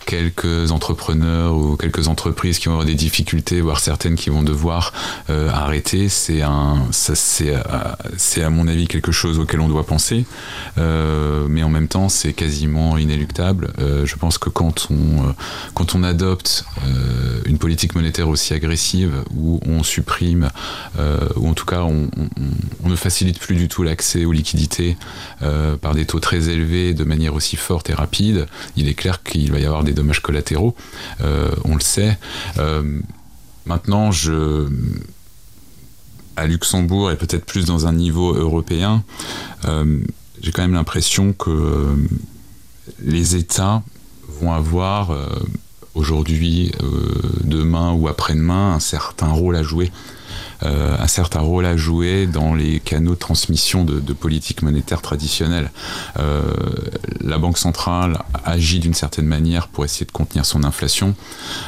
quelques 0.04 0.70
entrepreneurs 0.70 1.54
ou 1.54 1.76
quelques 1.76 2.08
entreprises 2.08 2.58
qui 2.58 2.66
vont 2.66 2.72
avoir 2.72 2.86
des 2.86 2.94
difficultés, 2.94 3.60
voire 3.60 3.80
certaines 3.80 4.14
qui 4.14 4.30
vont 4.30 4.42
devoir 4.42 4.92
arrêter, 5.28 6.08
c'est 6.08 6.42
un, 6.42 6.86
c'est, 6.92 7.52
à 8.42 8.50
mon 8.50 8.68
avis 8.68 8.86
quelque 8.86 9.12
chose 9.12 9.38
auquel 9.38 9.60
on 9.60 9.68
doit 9.68 9.84
penser, 9.84 10.26
mais 10.76 11.62
en 11.62 11.68
même 11.70 11.88
temps 11.88 12.08
c'est 12.08 12.32
quasiment 12.32 12.98
inéluctable. 12.98 13.72
je 13.78 14.16
pense 14.16 14.38
que 14.38 14.48
quand 14.48 14.88
on, 14.90 15.34
quand 15.74 15.94
on 15.94 16.02
adopte 16.02 16.64
une 17.46 17.58
politique 17.58 17.94
monétaire 17.94 18.28
aussi 18.28 18.54
agressive 18.54 19.05
où 19.34 19.60
on 19.66 19.82
supprime, 19.82 20.50
euh, 20.98 21.28
ou 21.36 21.48
en 21.48 21.54
tout 21.54 21.66
cas 21.66 21.82
on, 21.82 22.08
ne 22.84 22.96
facilite 22.96 23.38
plus 23.38 23.56
du 23.56 23.68
tout 23.68 23.82
l'accès 23.82 24.24
aux 24.24 24.32
liquidités 24.32 24.96
euh, 25.42 25.76
par 25.76 25.94
des 25.94 26.06
taux 26.06 26.20
très 26.20 26.48
élevés 26.48 26.94
de 26.94 27.04
manière 27.04 27.34
aussi 27.34 27.56
forte 27.56 27.90
et 27.90 27.94
rapide, 27.94 28.46
il 28.76 28.88
est 28.88 28.94
clair 28.94 29.22
qu'il 29.22 29.50
va 29.52 29.58
y 29.58 29.66
avoir 29.66 29.84
des 29.84 29.92
dommages 29.92 30.20
collatéraux, 30.20 30.74
euh, 31.20 31.50
on 31.64 31.74
le 31.74 31.80
sait. 31.80 32.18
maintenant, 33.66 34.10
à 36.36 36.46
Luxembourg 36.46 37.10
et 37.10 37.16
peut-être 37.16 37.44
plus 37.44 37.64
dans 37.64 37.86
un 37.86 37.92
niveau 37.92 38.34
européen, 38.34 39.02
j'ai 39.64 40.52
quand 40.52 40.62
même 40.62 40.74
l'impression 40.74 41.32
que 41.32 41.96
les 43.02 43.36
États 43.36 43.82
vont 44.28 44.52
avoir 44.52 45.16
aujourd'hui, 45.96 46.70
euh, 46.82 47.12
demain 47.42 47.92
ou 47.92 48.06
après-demain, 48.06 48.74
un 48.74 48.80
certain 48.80 49.28
rôle 49.28 49.56
à 49.56 49.62
jouer. 49.62 49.90
Euh, 50.62 50.96
un 50.98 51.06
certain 51.06 51.40
rôle 51.40 51.66
à 51.66 51.76
jouer 51.76 52.26
dans 52.26 52.54
les 52.54 52.80
canaux 52.80 53.12
de 53.12 53.18
transmission 53.18 53.84
de, 53.84 54.12
politique 54.12 54.62
monétaire 54.62 55.02
traditionnelle. 55.02 55.70
Euh, 56.18 56.42
la 57.20 57.36
Banque 57.38 57.58
centrale 57.58 58.18
agit 58.44 58.78
d'une 58.78 58.94
certaine 58.94 59.26
manière 59.26 59.68
pour 59.68 59.84
essayer 59.84 60.06
de 60.06 60.12
contenir 60.12 60.46
son 60.46 60.64
inflation. 60.64 61.14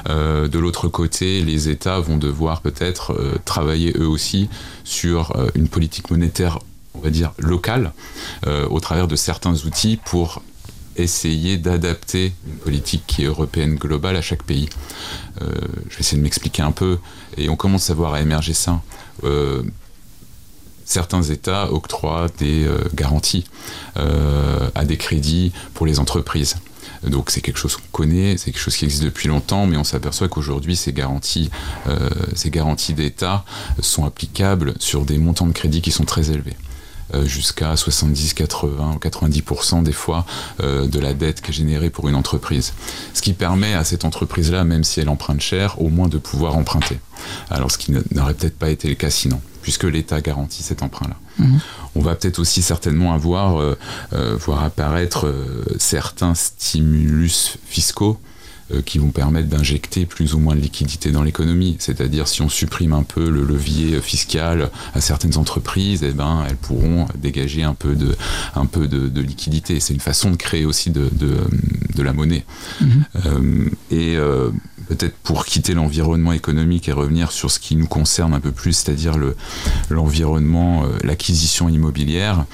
de 0.06 0.58
l'autre 0.58 0.88
côté, 0.88 1.42
les 1.42 1.68
États 1.68 2.00
vont 2.00 2.16
devoir 2.16 2.62
peut-être 2.62 3.14
travailler 3.44 3.92
eux 3.98 4.08
aussi 4.08 4.48
sur 4.84 5.34
une 5.54 5.68
politique 5.68 6.10
monétaire, 6.10 6.58
on 6.94 7.00
va 7.00 7.10
dire, 7.10 7.32
locale, 7.38 7.92
au 8.46 8.80
travers 8.80 9.06
de 9.06 9.16
certains 9.16 9.54
outils 9.66 9.98
pour 10.02 10.42
essayer 11.02 11.56
d'adapter 11.56 12.32
une 12.46 12.56
politique 12.56 13.04
qui 13.06 13.22
est 13.22 13.26
européenne 13.26 13.76
globale 13.76 14.16
à 14.16 14.22
chaque 14.22 14.42
pays. 14.42 14.68
Euh, 15.42 15.46
je 15.88 15.94
vais 15.94 16.00
essayer 16.00 16.18
de 16.18 16.22
m'expliquer 16.22 16.62
un 16.62 16.72
peu, 16.72 16.98
et 17.36 17.48
on 17.48 17.56
commence 17.56 17.90
à 17.90 17.94
voir 17.94 18.14
à 18.14 18.20
émerger 18.20 18.54
ça. 18.54 18.80
Euh, 19.24 19.62
certains 20.84 21.22
États 21.22 21.72
octroient 21.72 22.28
des 22.38 22.64
euh, 22.64 22.78
garanties 22.94 23.44
à 24.74 24.84
des 24.84 24.96
crédits 24.96 25.52
pour 25.74 25.86
les 25.86 25.98
entreprises. 25.98 26.56
Donc 27.04 27.30
c'est 27.30 27.40
quelque 27.40 27.58
chose 27.58 27.76
qu'on 27.76 27.90
connaît, 27.90 28.36
c'est 28.36 28.52
quelque 28.52 28.60
chose 28.60 28.76
qui 28.76 28.84
existe 28.84 29.02
depuis 29.02 29.28
longtemps, 29.28 29.66
mais 29.66 29.76
on 29.76 29.84
s'aperçoit 29.84 30.28
qu'aujourd'hui 30.28 30.76
ces 30.76 30.92
garanties, 30.92 31.50
ces 32.34 32.50
garanties 32.50 32.94
d'État 32.94 33.44
sont 33.80 34.04
applicables 34.04 34.74
sur 34.78 35.04
des 35.04 35.18
montants 35.18 35.46
de 35.46 35.52
crédit 35.52 35.82
qui 35.82 35.90
sont 35.90 36.04
très 36.04 36.30
élevés. 36.30 36.56
Euh, 37.14 37.24
jusqu'à 37.24 37.74
70, 37.74 38.34
80 38.34 38.96
ou 38.96 38.98
90% 38.98 39.82
des 39.82 39.92
fois 39.92 40.26
euh, 40.60 40.86
de 40.86 41.00
la 41.00 41.14
dette 41.14 41.40
qui 41.40 41.52
est 41.52 41.54
générée 41.54 41.88
pour 41.88 42.06
une 42.06 42.14
entreprise. 42.14 42.74
Ce 43.14 43.22
qui 43.22 43.32
permet 43.32 43.72
à 43.72 43.82
cette 43.82 44.04
entreprise-là, 44.04 44.64
même 44.64 44.84
si 44.84 45.00
elle 45.00 45.08
emprunte 45.08 45.40
cher, 45.40 45.80
au 45.80 45.88
moins 45.88 46.08
de 46.08 46.18
pouvoir 46.18 46.56
emprunter. 46.56 46.98
Alors 47.48 47.70
ce 47.70 47.78
qui 47.78 47.92
n'aurait 48.12 48.34
peut-être 48.34 48.58
pas 48.58 48.68
été 48.68 48.88
le 48.88 48.94
cas 48.94 49.08
sinon, 49.08 49.40
puisque 49.62 49.84
l'État 49.84 50.20
garantit 50.20 50.62
cet 50.62 50.82
emprunt-là. 50.82 51.16
Mhm. 51.38 51.60
On 51.94 52.02
va 52.02 52.14
peut-être 52.14 52.40
aussi 52.40 52.60
certainement 52.60 53.14
avoir, 53.14 53.58
euh, 53.58 53.76
voir 54.36 54.62
apparaître 54.62 55.32
certains 55.78 56.34
stimulus 56.34 57.56
fiscaux 57.64 58.20
qui 58.84 58.98
vont 58.98 59.10
permettre 59.10 59.48
d'injecter 59.48 60.06
plus 60.06 60.34
ou 60.34 60.38
moins 60.38 60.54
de 60.54 60.60
liquidité 60.60 61.10
dans 61.10 61.22
l'économie. 61.22 61.76
C'est-à-dire 61.78 62.28
si 62.28 62.42
on 62.42 62.48
supprime 62.48 62.92
un 62.92 63.02
peu 63.02 63.30
le 63.30 63.42
levier 63.42 64.00
fiscal 64.00 64.70
à 64.94 65.00
certaines 65.00 65.36
entreprises, 65.36 66.02
eh 66.02 66.12
ben, 66.12 66.44
elles 66.48 66.56
pourront 66.56 67.06
dégager 67.16 67.62
un 67.62 67.74
peu 67.74 67.94
de, 67.94 68.14
un 68.54 68.66
peu 68.66 68.88
de, 68.88 69.20
liquidité. 69.20 69.80
C'est 69.80 69.94
une 69.94 70.00
façon 70.00 70.30
de 70.30 70.36
créer 70.36 70.64
aussi 70.64 70.90
de, 70.90 71.08
de, 71.12 72.02
la 72.02 72.12
monnaie. 72.12 72.44
Mhm. 72.80 73.04
Euh, 73.26 73.68
et 73.90 74.16
euh, 74.16 74.50
peut-être 74.86 75.16
pour 75.16 75.44
quitter 75.44 75.74
l'environnement 75.74 76.32
économique 76.32 76.88
et 76.88 76.92
revenir 76.92 77.32
sur 77.32 77.50
ce 77.50 77.58
qui 77.58 77.74
nous 77.74 77.88
concerne 77.88 78.34
un 78.34 78.40
peu 78.40 78.52
plus, 78.52 78.72
c'est-à-dire 78.72 79.14
l'environnement, 79.90 80.84
l'acquisition 81.02 81.68
immobilière, 81.68 82.44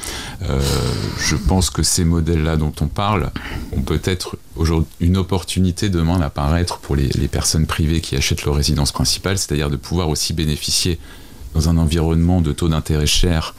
je 0.40 1.36
pense 1.36 1.70
que 1.70 1.82
ces 1.82 2.04
modèles-là 2.04 2.56
dont 2.56 2.72
on 2.80 2.88
parle 2.88 3.30
ont 3.72 3.82
peut-être 3.82 4.36
aujourd'hui 4.56 4.88
une 5.00 5.16
opportunité 5.16 5.88
demain 6.04 6.18
d'apparaître 6.18 6.78
pour 6.78 6.96
les, 6.96 7.08
personnes 7.28 7.66
privées 7.66 8.00
qui 8.02 8.14
achètent 8.14 8.44
leur 8.44 8.54
résidence 8.54 8.92
principale, 8.92 9.38
c'est-à-dire 9.38 9.70
de 9.70 9.76
pouvoir 9.76 10.10
aussi 10.10 10.34
bénéficier 10.34 10.98
dans 11.54 11.68
un 11.70 11.78
environnement 11.78 12.42
de 12.42 12.52
taux 12.52 12.68
d'intérêt 12.68 13.06
cher 13.06 13.54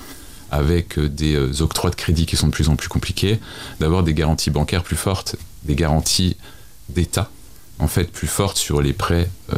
avec 0.52 1.00
euh, 1.00 1.10
des 1.10 1.34
euh, 1.34 1.62
octrois 1.64 1.90
de 1.90 1.96
crédit 1.96 2.28
qui 2.28 2.36
sont 2.38 2.48
de 2.48 2.52
plus 2.52 2.70
en 2.70 2.76
plus 2.76 2.88
compliqués, 2.88 3.40
d'avoir 3.80 4.04
des 4.04 4.14
garanties 4.14 4.52
bancaires 4.52 4.84
plus 4.84 4.96
fortes, 4.96 5.36
des 5.64 5.76
garanties 5.76 6.38
d'État 6.90 7.32
en 7.80 7.88
fait 7.88 8.12
plus 8.12 8.28
fortes 8.28 8.58
sur 8.58 8.82
les 8.82 8.94
prêts 8.94 9.30
euh, 9.52 9.58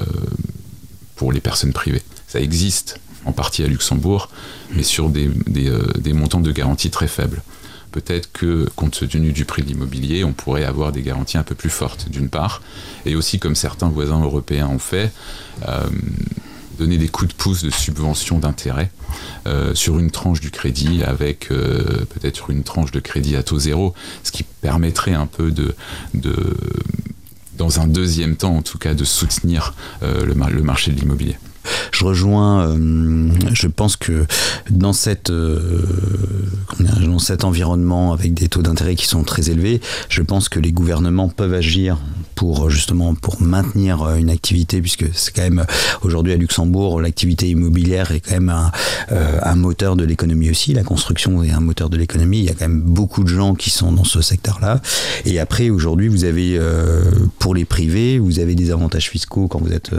pour 1.18 1.34
les 1.34 1.42
personnes 1.42 1.74
privées. 1.74 2.04
Ça 2.28 2.40
existe 2.40 3.00
en 3.26 3.34
partie 3.34 3.64
à 3.64 3.68
Luxembourg, 3.68 4.30
mais 4.72 4.84
sur 4.84 5.10
des, 5.10 5.30
des 5.48 6.14
montants 6.14 6.40
de 6.40 6.52
garantie 6.52 6.90
très 6.90 7.10
faibles 7.10 7.42
peut-être 8.02 8.32
que, 8.32 8.70
compte 8.76 9.08
tenu 9.10 9.32
du 9.32 9.44
prix 9.44 9.64
de 9.64 9.68
l'immobilier, 9.70 10.24
on 10.24 10.32
pourrait 10.32 10.64
avoir 10.64 10.92
des 10.92 11.02
garanties 11.02 11.38
un 11.40 11.44
peu 11.44 11.56
plus 11.56 11.72
fortes, 11.72 12.10
d'une 12.10 12.30
part, 12.30 12.62
et 13.08 13.16
aussi, 13.16 13.40
comme 13.40 13.56
certains 13.56 13.90
voisins 13.90 14.22
européens 14.22 14.68
ont 14.68 14.78
fait, 14.78 15.12
euh, 15.68 15.88
donner 16.78 16.98
des 16.98 17.08
coups 17.08 17.30
de 17.30 17.34
pouce 17.34 17.64
de 17.64 17.72
subvention 17.72 18.38
d'intérêt 18.38 18.92
euh, 19.48 19.74
sur 19.74 19.98
une 19.98 20.12
tranche 20.12 20.42
du 20.42 20.52
crédit 20.52 21.02
avec 21.04 21.52
euh, 21.52 22.06
peut-être 22.14 22.52
une 22.52 22.62
tranche 22.62 22.92
de 22.92 23.00
crédit 23.00 23.36
à 23.36 23.42
taux 23.42 23.58
zéro, 23.58 23.96
ce 24.24 24.32
qui 24.32 24.44
permettrait 24.44 25.16
un 25.16 25.26
peu 25.26 25.50
de, 25.50 25.76
dans 27.58 27.80
un 27.80 27.88
deuxième 27.88 28.36
temps 28.36 28.56
en 28.56 28.62
tout 28.62 28.78
cas, 28.78 28.94
de 28.94 29.04
soutenir 29.06 29.74
le 30.04 30.62
marché 30.62 30.92
de 30.92 31.00
l'immobilier 31.00 31.38
je 31.92 32.06
rejoins, 32.06 32.68
euh, 32.68 33.30
je 33.54 33.68
pense 33.68 33.96
que 33.96 34.26
dans, 34.70 34.94
cette, 34.94 35.30
euh, 35.30 35.84
dans 36.80 37.20
cet 37.20 37.44
environnement 37.44 38.14
avec 38.14 38.34
des 38.34 38.50
taux 38.50 38.62
d'intérêt 38.62 38.96
qui 38.96 39.08
sont 39.08 39.24
très 39.24 39.50
élevés, 39.50 39.82
je 40.10 40.22
pense 40.22 40.50
que 40.50 40.60
les 40.60 40.72
gouvernements 40.72 41.30
peuvent 41.30 41.54
agir 41.54 41.98
pour 42.36 42.70
justement 42.70 43.16
pour 43.16 43.42
maintenir 43.42 44.04
euh, 44.04 44.16
une 44.16 44.30
activité 44.30 44.80
puisque 44.80 45.06
c'est 45.14 45.36
quand 45.36 45.42
même 45.42 45.66
aujourd'hui 46.04 46.34
à 46.34 46.38
Luxembourg 46.38 47.02
l'activité 47.02 47.50
immobilière 47.50 48.12
est 48.12 48.20
quand 48.20 48.34
même 48.34 48.54
un, 49.10 49.56
moteur 49.56 49.96
de 49.96 50.04
l'économie 50.04 50.52
aussi. 50.52 50.74
La 50.74 50.84
construction 50.84 51.42
est 51.44 51.50
un 51.50 51.62
moteur 51.62 51.90
de 51.90 51.98
l'économie. 51.98 52.40
Il 52.40 52.46
y 52.46 52.50
a 52.50 52.54
quand 52.54 52.68
même 52.68 52.82
beaucoup 52.82 53.24
de 53.24 53.30
gens 53.30 53.56
qui 53.56 53.72
sont 53.72 53.92
dans 53.92 54.04
ce 54.04 54.22
secteur 54.22 54.60
là 54.62 54.82
et 55.26 55.40
après 55.40 55.72
aujourd'hui 55.72 56.08
vous 56.10 56.26
avez 56.26 56.60
pour 57.40 57.56
les 57.56 57.66
privés 57.66 58.20
vous 58.20 58.40
avez 58.40 58.54
des 58.54 58.70
avantages 58.70 59.10
fiscaux 59.10 59.48
quand 59.48 59.60
vous 59.60 59.74
êtes 59.74 59.92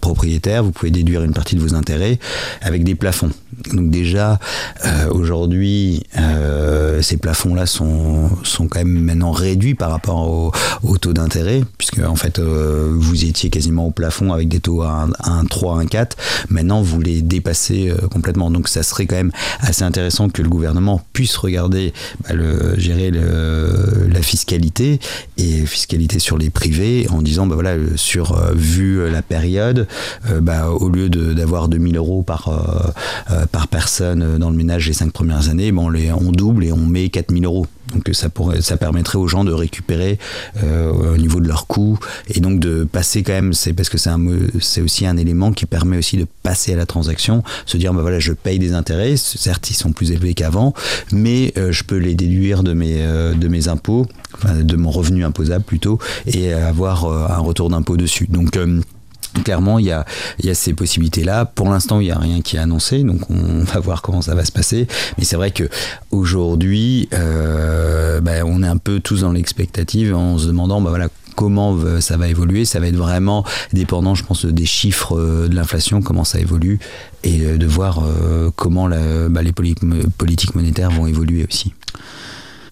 propriétaire, 0.00 0.62
vous 0.62 0.72
pouvez 0.72 0.90
déduire 0.90 1.22
une 1.22 1.32
partie 1.32 1.56
de 1.56 1.60
vos 1.60 1.74
intérêts 1.74 2.18
avec 2.62 2.84
des 2.84 2.94
plafonds. 2.94 3.30
Donc 3.72 3.90
déjà, 3.90 4.38
euh, 4.84 5.08
aujourd'hui, 5.10 6.04
euh, 6.16 7.02
ces 7.02 7.16
plafonds-là 7.16 7.66
sont, 7.66 8.30
sont 8.44 8.68
quand 8.68 8.78
même 8.78 9.00
maintenant 9.00 9.32
réduits 9.32 9.74
par 9.74 9.90
rapport 9.90 10.28
au, 10.28 10.52
au 10.82 10.96
taux 10.98 11.12
d'intérêt, 11.12 11.62
puisque 11.76 11.98
en 11.98 12.14
fait, 12.14 12.38
euh, 12.38 12.92
vous 12.94 13.24
étiez 13.24 13.50
quasiment 13.50 13.86
au 13.86 13.90
plafond 13.90 14.32
avec 14.32 14.48
des 14.48 14.60
taux 14.60 14.82
à 14.82 15.08
1, 15.24 15.44
3, 15.46 15.80
1, 15.80 15.86
4. 15.86 16.16
Maintenant, 16.50 16.82
vous 16.82 17.00
les 17.00 17.20
dépassez 17.20 17.92
complètement. 18.12 18.50
Donc 18.50 18.68
ça 18.68 18.82
serait 18.82 19.06
quand 19.06 19.16
même 19.16 19.32
assez 19.60 19.82
intéressant 19.82 20.28
que 20.28 20.42
le 20.42 20.48
gouvernement 20.48 21.02
puisse 21.12 21.36
regarder, 21.36 21.92
bah, 22.22 22.34
le, 22.34 22.78
gérer 22.78 23.10
la 23.10 24.22
fiscalité 24.22 25.00
et 25.36 25.66
fiscalité 25.66 26.18
sur 26.18 26.38
les 26.38 26.50
privés 26.50 27.06
en 27.10 27.22
disant, 27.22 27.46
bah 27.46 27.54
voilà, 27.54 27.74
sur 27.96 28.40
vu 28.54 29.10
la 29.10 29.22
période, 29.22 29.67
bah, 30.40 30.70
au 30.70 30.88
lieu 30.88 31.08
d'avoir 31.08 31.68
2000 31.68 31.96
euros 31.96 32.22
par 32.22 32.50
par 33.52 33.68
personne 33.68 34.38
dans 34.38 34.50
le 34.50 34.56
ménage 34.56 34.86
les 34.86 34.94
cinq 34.94 35.12
premières 35.12 35.48
années, 35.48 35.72
les, 35.92 36.12
on 36.12 36.32
double 36.32 36.64
et 36.64 36.72
on 36.72 36.86
met 36.86 37.08
4000 37.08 37.44
euros. 37.44 37.66
Donc 37.94 38.08
ça, 38.12 38.28
pourrait, 38.28 38.60
ça 38.60 38.76
permettrait 38.76 39.16
aux 39.16 39.28
gens 39.28 39.44
de 39.44 39.52
récupérer 39.52 40.18
euh, 40.62 41.14
au 41.14 41.16
niveau 41.16 41.40
de 41.40 41.48
leurs 41.48 41.66
coûts 41.66 41.98
et 42.28 42.40
donc 42.40 42.60
de 42.60 42.84
passer 42.84 43.22
quand 43.22 43.32
même, 43.32 43.54
c'est 43.54 43.72
parce 43.72 43.88
que 43.88 43.96
c'est, 43.96 44.82
aussi 44.82 45.06
un 45.06 45.16
élément 45.16 45.52
qui 45.52 45.64
permet 45.64 45.96
aussi 45.96 46.18
de 46.18 46.26
passer 46.42 46.74
à 46.74 46.76
la 46.76 46.84
transaction, 46.84 47.42
se 47.64 47.78
dire 47.78 47.94
bah 47.94 48.02
voilà 48.02 48.18
je 48.18 48.32
paye 48.32 48.58
des 48.58 48.74
intérêts, 48.74 49.16
certes 49.16 49.70
ils 49.70 49.74
sont 49.74 49.92
plus 49.92 50.12
élevés 50.12 50.34
qu'avant, 50.34 50.74
mais 51.12 51.54
euh, 51.56 51.72
je 51.72 51.82
peux 51.82 51.96
les 51.96 52.14
déduire 52.14 52.62
de 52.62 52.74
mes, 52.74 52.96
euh, 52.98 53.32
de 53.32 53.48
mes 53.48 53.68
impôts 53.68 54.06
de 54.54 54.76
mon 54.76 54.90
revenu 54.90 55.24
imposable 55.24 55.64
plutôt, 55.64 55.98
et 56.26 56.52
avoir 56.52 57.06
un 57.06 57.38
retour 57.38 57.70
d'impôt 57.70 57.96
dessus. 57.96 58.26
Donc 58.28 58.58
clairement, 59.44 59.78
il 59.78 59.86
y 59.86 59.92
a, 59.92 60.04
y 60.42 60.50
a 60.50 60.54
ces 60.54 60.74
possibilités-là. 60.74 61.44
Pour 61.44 61.68
l'instant, 61.70 62.00
il 62.00 62.04
n'y 62.04 62.10
a 62.10 62.18
rien 62.18 62.40
qui 62.40 62.56
est 62.56 62.60
annoncé, 62.60 63.02
donc 63.02 63.28
on 63.30 63.64
va 63.64 63.80
voir 63.80 64.02
comment 64.02 64.22
ça 64.22 64.34
va 64.34 64.44
se 64.44 64.52
passer. 64.52 64.86
Mais 65.16 65.24
c'est 65.24 65.36
vrai 65.36 65.50
que 65.50 65.68
aujourd'hui, 66.10 67.08
euh, 67.12 68.20
ben, 68.20 68.44
on 68.46 68.62
est 68.62 68.68
un 68.68 68.76
peu 68.76 69.00
tous 69.00 69.22
dans 69.22 69.32
l'expectative 69.32 70.14
en 70.14 70.38
se 70.38 70.46
demandant, 70.46 70.80
ben 70.80 70.90
voilà, 70.90 71.08
comment 71.36 71.78
ça 72.00 72.16
va 72.16 72.28
évoluer. 72.28 72.64
Ça 72.64 72.80
va 72.80 72.88
être 72.88 72.96
vraiment 72.96 73.44
dépendant, 73.72 74.14
je 74.14 74.24
pense, 74.24 74.44
des 74.44 74.66
chiffres 74.66 75.18
euh, 75.18 75.48
de 75.48 75.54
l'inflation, 75.54 76.02
comment 76.02 76.24
ça 76.24 76.40
évolue, 76.40 76.78
et 77.24 77.40
euh, 77.42 77.58
de 77.58 77.66
voir 77.66 78.02
comment 78.56 78.88
ben, 78.88 79.42
les 79.42 79.52
politiques 79.52 80.54
monétaires 80.54 80.90
vont 80.90 81.06
évoluer 81.06 81.46
aussi. 81.48 81.74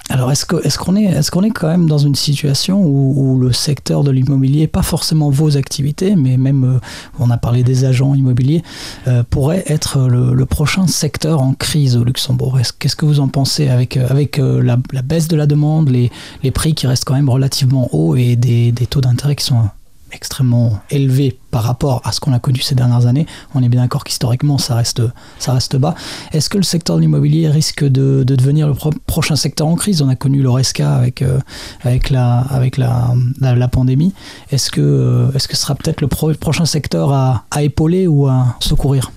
Alors, 0.09 0.31
est-ce 0.31 0.47
qu'on 0.47 0.59
est, 0.61 0.77
qu'on 0.77 0.97
est, 0.97 1.05
est, 1.05 1.31
qu'on 1.31 1.43
est 1.43 1.51
quand 1.51 1.67
même 1.67 1.89
dans 1.89 1.99
une 1.99 2.15
situation 2.15 2.81
où, 2.85 3.39
le 3.41 3.53
secteur 3.53 4.05
de 4.05 4.11
l'immobilier, 4.11 4.69
pas 4.69 4.83
forcément 4.83 5.31
vos 5.31 5.57
activités, 5.57 6.15
mais 6.15 6.37
même, 6.37 6.65
euh, 6.65 6.79
on 7.19 7.31
a 7.31 7.37
parlé 7.37 7.65
des 7.65 7.85
agents 7.85 8.15
immobiliers, 8.15 8.63
euh, 9.09 9.25
pourrait 9.29 9.65
être 9.67 10.09
le, 10.09 10.47
prochain 10.47 10.87
secteur 10.87 11.43
en 11.43 11.55
crise 11.55 11.97
au 11.97 12.05
Luxembourg? 12.05 12.59
Qu'est-ce 12.79 12.95
que 12.95 13.05
vous 13.05 13.19
en 13.19 13.29
pensez 13.29 13.69
avec, 13.69 13.97
euh, 13.97 14.07
avec 14.09 14.39
la, 14.39 14.77
baisse 15.03 15.27
de 15.27 15.37
la 15.37 15.47
demande, 15.47 15.89
les, 15.89 16.11
les, 16.45 16.51
prix 16.53 16.75
qui 16.75 16.87
restent 16.87 17.05
quand 17.05 17.15
même 17.15 17.29
relativement 17.29 17.89
hauts 17.93 18.15
et 18.15 18.37
des, 18.37 18.71
des 18.71 18.87
taux 18.87 19.01
d'intérêt 19.01 19.35
qui 19.35 19.45
sont 19.45 19.69
extrêmement 20.17 20.81
élevé 20.91 21.39
par 21.51 21.63
rapport 21.63 22.01
à 22.05 22.13
ce 22.13 22.21
qu'on 22.21 22.33
a 22.33 22.39
connu 22.39 22.61
ces 22.61 22.75
dernières 22.75 23.07
années. 23.07 23.27
On 23.55 23.63
est 23.63 23.69
bien 23.69 23.83
d'accord 23.83 24.05
qu'historiquement, 24.05 24.59
ça 24.59 24.75
reste, 24.75 25.03
ça 25.39 25.53
reste 25.53 25.77
bas. 25.77 25.95
Est-ce 26.33 26.51
que 26.51 26.57
le 26.57 26.65
secteur 26.65 26.97
de 26.97 27.03
l'immobilier 27.03 27.49
risque 27.49 27.85
de, 27.85 28.25
devenir 28.25 28.67
le 28.67 28.75
prochain 29.07 29.37
secteur 29.37 29.67
en 29.67 29.77
crise? 29.77 30.03
On 30.03 30.09
a 30.09 30.17
connu 30.17 30.43
l'ORESCA 30.43 30.95
avec, 30.95 31.23
euh, 31.23 31.39
avec, 31.83 32.11
la, 32.11 32.41
avec 32.41 32.77
la, 32.77 33.15
la, 33.41 33.69
pandémie. 33.69 34.13
Est-ce 34.51 34.71
que, 34.71 34.81
euh, 34.81 35.31
que 35.33 35.57
ce 35.57 35.63
sera 35.63 35.75
peut-être 35.75 36.01
le 36.01 36.09
prochain 36.09 36.65
secteur 36.65 37.13
à, 37.13 37.45
à, 37.51 37.63
épauler 37.63 38.07
ou 38.07 38.27
à 38.27 38.57
secourir? 38.61 39.13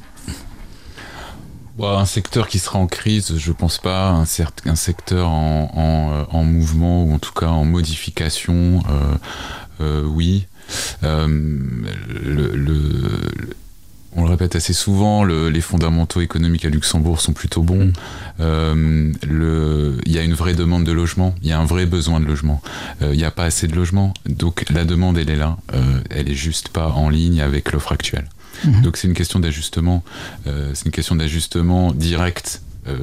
Un 1.81 2.05
secteur 2.05 2.49
qui 2.49 2.59
sera 2.59 2.77
en 2.77 2.87
crise, 2.87 3.37
je 3.37 3.51
pense 3.53 3.77
pas. 3.77 4.09
Un, 4.09 4.25
secteur 4.75 5.29
en, 5.29 5.71
euh, 5.77 6.23
en, 6.31 6.43
mouvement 6.43 7.03
ou 7.05 7.13
en 7.13 7.19
tout 7.19 7.31
cas 7.31 7.47
en 7.47 7.63
modification, 7.63 8.81
oui. 9.79 10.45
Euh, 11.03 11.27
le, 12.23 12.89
on 14.15 14.23
le 14.23 14.29
répète 14.29 14.55
assez 14.55 14.73
souvent, 14.73 15.23
les 15.23 15.61
fondamentaux 15.61 16.21
économiques 16.21 16.65
à 16.65 16.69
Luxembourg 16.69 17.21
sont 17.21 17.33
plutôt 17.33 17.61
bons. 17.61 17.85
Mm. 17.85 17.93
Euh, 18.41 19.11
il 20.05 20.11
y 20.11 20.17
a 20.17 20.23
une 20.23 20.33
vraie 20.33 20.55
demande 20.55 20.83
de 20.83 20.91
logement, 20.91 21.35
il 21.41 21.49
y 21.49 21.51
a 21.51 21.59
un 21.59 21.65
vrai 21.65 21.85
besoin 21.85 22.19
de 22.19 22.25
logement. 22.25 22.61
Euh, 23.01 23.13
il 23.13 23.17
n'y 23.17 23.23
a 23.23 23.31
pas 23.31 23.45
assez 23.45 23.67
de 23.67 23.75
logement, 23.75 24.13
donc 24.27 24.65
la 24.69 24.85
demande, 24.85 25.17
elle 25.17 25.29
est 25.29 25.35
là. 25.35 25.57
elle 26.09 26.29
est 26.29 26.35
juste 26.35 26.69
pas 26.69 26.89
en 26.89 27.09
ligne 27.09 27.41
avec 27.41 27.71
l'offre 27.71 27.91
actuelle. 27.91 28.27
Mm-hmm. 28.65 28.81
Donc 28.81 28.97
c'est 28.97 29.07
une 29.07 29.13
question 29.13 29.39
d'ajustement. 29.39 30.03
c'est 30.45 30.85
une 30.85 30.91
question 30.91 31.15
d'ajustement 31.15 31.91
direct 31.91 32.61
euh, 32.89 32.97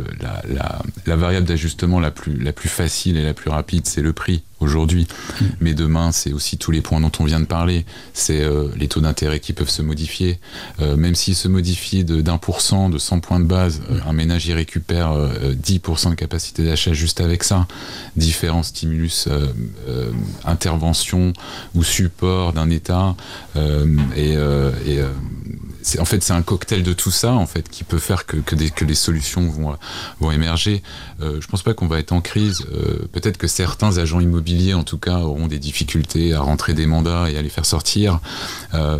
la, 1.06 1.16
variable 1.16 1.46
d'ajustement 1.46 2.00
la 2.00 2.10
plus, 2.10 2.36
la 2.38 2.52
plus 2.52 2.68
facile 2.68 3.16
et 3.16 3.24
la 3.24 3.34
plus 3.34 3.50
rapide, 3.50 3.86
c'est 3.86 4.02
le 4.02 4.12
prix 4.12 4.42
aujourd'hui. 4.60 5.06
Mm. 5.40 5.44
Mais 5.60 5.74
demain, 5.74 6.12
c'est 6.12 6.32
aussi 6.32 6.58
tous 6.58 6.70
les 6.70 6.80
points 6.80 7.00
dont 7.00 7.12
on 7.20 7.24
vient 7.24 7.40
de 7.40 7.46
parler. 7.46 7.86
C'est 8.12 8.42
euh, 8.42 8.68
les 8.76 8.88
taux 8.88 9.00
d'intérêt 9.00 9.40
qui 9.40 9.52
peuvent 9.52 9.70
se 9.70 9.82
modifier. 9.82 10.38
Euh, 10.80 10.96
même 10.96 11.14
s'ils 11.14 11.36
se 11.36 11.48
modifient 11.48 12.04
d'un 12.04 12.38
pour 12.38 12.60
cent, 12.60 12.88
de 12.88 12.98
100 12.98 13.20
points 13.20 13.40
de 13.40 13.44
base, 13.44 13.80
mm. 13.80 14.08
un 14.08 14.12
ménage 14.12 14.46
y 14.46 14.52
récupère 14.52 15.12
10% 15.14 16.10
de 16.10 16.14
capacité 16.14 16.64
d'achat 16.64 16.92
juste 16.92 17.20
avec 17.20 17.44
ça. 17.44 17.66
Différents 18.16 18.62
stimulus, 18.62 19.28
intervention 20.44 21.32
ou 21.74 21.84
support 21.84 22.52
d'un 22.52 22.70
État. 22.70 23.14
et, 24.16 24.32
et 24.32 25.00
en 25.98 26.04
fait 26.04 26.22
c'est 26.22 26.32
un 26.32 26.42
cocktail 26.42 26.82
de 26.82 26.92
tout 26.92 27.10
ça 27.10 27.32
en 27.32 27.46
fait 27.46 27.68
qui 27.68 27.84
peut 27.84 27.98
faire 27.98 28.26
que, 28.26 28.36
que, 28.36 28.54
des, 28.54 28.72
les 28.86 28.94
solutions 28.94 29.48
vont, 29.48 29.76
vont 30.20 30.30
émerger. 30.30 30.82
Euh, 31.20 31.40
je 31.40 31.46
pense 31.46 31.62
pas 31.62 31.74
qu'on 31.74 31.86
va 31.86 31.98
être 31.98 32.12
en 32.12 32.20
crise. 32.20 32.66
Euh, 32.72 33.06
peut-être 33.12 33.38
que 33.38 33.46
certains 33.46 33.98
agents 33.98 34.20
immobiliers 34.20 34.74
en 34.74 34.84
tout 34.84 34.98
cas 34.98 35.18
auront 35.18 35.46
des 35.46 35.58
difficultés 35.58 36.34
à 36.34 36.40
rentrer 36.40 36.74
des 36.74 36.86
mandats 36.86 37.30
et 37.30 37.36
à 37.36 37.42
les 37.42 37.48
faire 37.48 37.66
sortir. 37.66 38.20
Euh, 38.74 38.98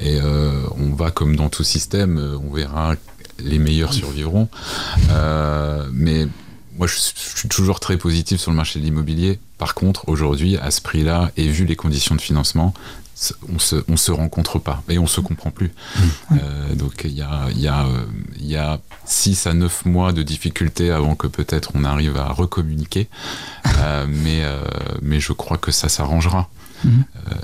et 0.00 0.20
euh, 0.20 0.62
on 0.76 0.94
va 0.94 1.10
comme 1.10 1.36
dans 1.36 1.48
tout 1.48 1.64
système, 1.64 2.18
on 2.48 2.52
verra 2.52 2.94
les 3.38 3.58
meilleurs 3.58 3.92
survivront. 3.92 4.48
mais 5.92 6.26
moi, 6.78 6.86
je 6.86 6.94
suis 6.96 7.48
toujours 7.48 7.80
très 7.80 7.96
positif 7.96 8.40
sur 8.40 8.52
le 8.52 8.56
marché 8.56 8.78
de 8.78 8.84
l'immobilier. 8.84 9.40
Par 9.58 9.74
contre, 9.74 10.08
aujourd'hui, 10.08 10.56
à 10.58 10.70
ce 10.70 10.80
prix-là, 10.80 11.32
et 11.36 11.48
vu 11.48 11.64
les 11.64 11.74
conditions 11.74 12.14
de 12.14 12.20
financement, 12.20 12.72
on 13.52 13.58
se, 13.58 13.76
on 13.88 13.96
se 13.96 14.12
rencontre 14.12 14.58
pas 14.58 14.82
et 14.88 14.98
on 14.98 15.06
se 15.06 15.20
comprend 15.20 15.50
plus. 15.50 15.68
Mmh. 15.68 16.02
Euh, 16.32 16.74
donc 16.74 17.02
il 17.04 17.12
y 17.12 17.22
a, 17.22 17.48
y, 17.54 17.66
a, 17.66 17.86
y 18.40 18.56
a 18.56 18.80
6 19.06 19.46
à 19.46 19.54
9 19.54 19.86
mois 19.86 20.12
de 20.12 20.22
difficultés 20.22 20.90
avant 20.90 21.14
que 21.14 21.26
peut-être 21.26 21.72
on 21.74 21.84
arrive 21.84 22.16
à 22.16 22.28
recommuniquer. 22.28 23.08
Euh, 23.80 24.06
mais, 24.08 24.42
euh, 24.42 24.60
mais 25.02 25.20
je 25.20 25.32
crois 25.32 25.56
que 25.56 25.70
ça 25.70 25.88
s'arrangera. 25.88 26.48
Mmh. 26.84 26.90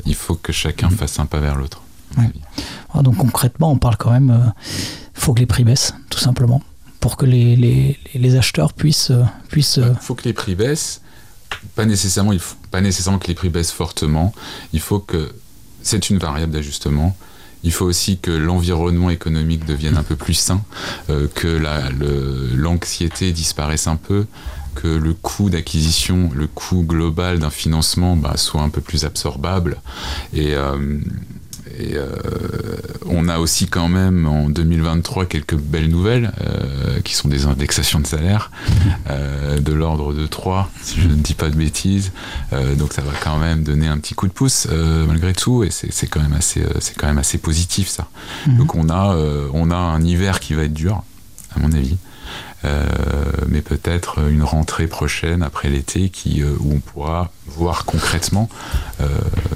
il 0.07 0.15
faut 0.17 0.35
que 0.35 0.53
chacun 0.53 0.89
mmh. 0.89 0.97
fasse 0.97 1.21
un 1.21 1.27
pas 1.27 1.39
vers 1.39 1.55
l'autre. 1.55 1.83
Ah, 2.93 3.03
donc 3.03 3.19
concrètement, 3.19 3.71
on 3.71 3.77
parle 3.77 3.97
quand 3.97 4.11
même, 4.11 4.53
il 4.67 5.21
faut 5.21 5.33
que 5.33 5.39
les 5.39 5.47
prix 5.47 5.63
baissent, 5.63 5.95
tout 6.11 6.19
simplement, 6.19 6.61
pour 6.99 7.17
que 7.17 7.25
les, 7.25 7.55
les, 7.55 7.99
les 8.15 8.37
acheteurs 8.37 8.73
puissent... 8.73 9.13
puissent 9.49 9.77
Il 9.77 9.97
faut 10.01 10.17
que 10.17 10.25
les 10.25 10.33
prix 10.33 10.57
baissent. 10.57 11.03
Pas 11.77 11.85
nécessairement, 11.85 12.33
il 12.33 12.41
faut, 12.41 12.57
pas 12.73 12.81
nécessairement 12.81 13.21
que 13.21 13.29
les 13.29 13.35
prix 13.35 13.49
baissent 13.49 13.73
fortement. 13.73 14.35
Il 14.73 14.81
faut 14.81 14.99
que 14.99 15.33
c'est 15.85 16.11
une 16.11 16.19
variable 16.19 16.53
d'ajustement. 16.53 17.17
Il 17.63 17.73
faut 17.73 17.87
aussi 17.87 18.19
que 18.19 18.31
l'environnement 18.31 19.09
économique 19.11 19.65
devienne 19.65 19.97
un 19.97 20.03
peu 20.03 20.17
plus 20.17 20.35
sain, 20.35 20.63
euh, 21.09 21.29
que 21.35 21.63
l'anxiété 22.55 23.33
disparaisse 23.33 23.87
un 23.87 23.97
peu, 23.97 24.27
que 24.75 24.89
le 24.89 25.15
coût 25.15 25.49
d'acquisition, 25.49 26.31
le 26.35 26.47
coût 26.47 26.83
global 26.83 27.39
d'un 27.39 27.51
financement 27.51 28.17
bah, 28.17 28.37
soit 28.37 28.61
un 28.61 28.69
peu 28.69 28.81
plus 28.81 29.05
absorbable. 29.05 29.81
Euh, 30.37 30.99
et 31.79 31.97
euh, 31.97 32.09
on 33.07 33.29
a 33.29 33.39
aussi 33.39 33.67
quand 33.67 33.89
même 33.89 34.27
en 34.27 34.49
2023 34.49 35.27
quelques 35.27 35.57
belles 35.57 35.89
nouvelles 35.89 36.33
euh, 36.41 37.01
qui 37.01 37.15
sont 37.15 37.29
des 37.29 37.47
indexations 37.47 38.01
de 38.01 38.07
salaire 38.07 38.51
euh, 39.11 39.59
de 39.59 39.73
l'ordre 39.73 40.15
de 40.15 40.27
3, 40.27 40.71
si 40.83 41.01
je 41.01 41.09
ne 41.09 41.15
dis 41.15 41.35
pas 41.35 41.49
de 41.49 41.57
bêtises. 41.57 42.13
donc 42.79 42.93
ça 42.93 43.03
va 43.03 43.13
quand 43.23 43.39
même 43.39 43.65
donner 43.65 43.89
un 43.89 43.99
petit 43.99 44.15
coup 44.15 44.27
de 44.27 44.33
pouce 44.33 44.69
malgré 45.07 45.33
tout 45.33 45.65
et 45.65 45.71
c'est 45.71 46.07
quand 46.07 46.21
même 46.21 46.33
assez 46.33 46.63
c'est 46.81 46.97
quand 46.97 47.07
même 47.07 47.19
assez 47.19 47.39
positif 47.39 47.89
ça. 47.89 48.09
Mhm. 48.47 48.57
Donc 48.57 48.75
on 48.75 48.89
a 48.89 49.17
on 49.53 49.71
a 49.71 49.77
un 49.77 50.03
hiver 50.03 50.41
qui 50.41 50.55
va 50.55 50.65
être 50.65 50.75
dur 50.75 51.03
à 51.55 51.61
mon 51.61 51.73
avis. 51.73 51.97
Mais 53.49 53.61
peut-être 53.61 54.21
une 54.29 54.43
rentrée 54.43 54.87
prochaine 54.87 55.43
après 55.43 55.69
l'été 55.69 56.09
qui 56.09 56.43
où 56.43 56.73
on 56.73 56.81
pourra 56.81 57.31
voir 57.47 57.85
concrètement 57.85 58.49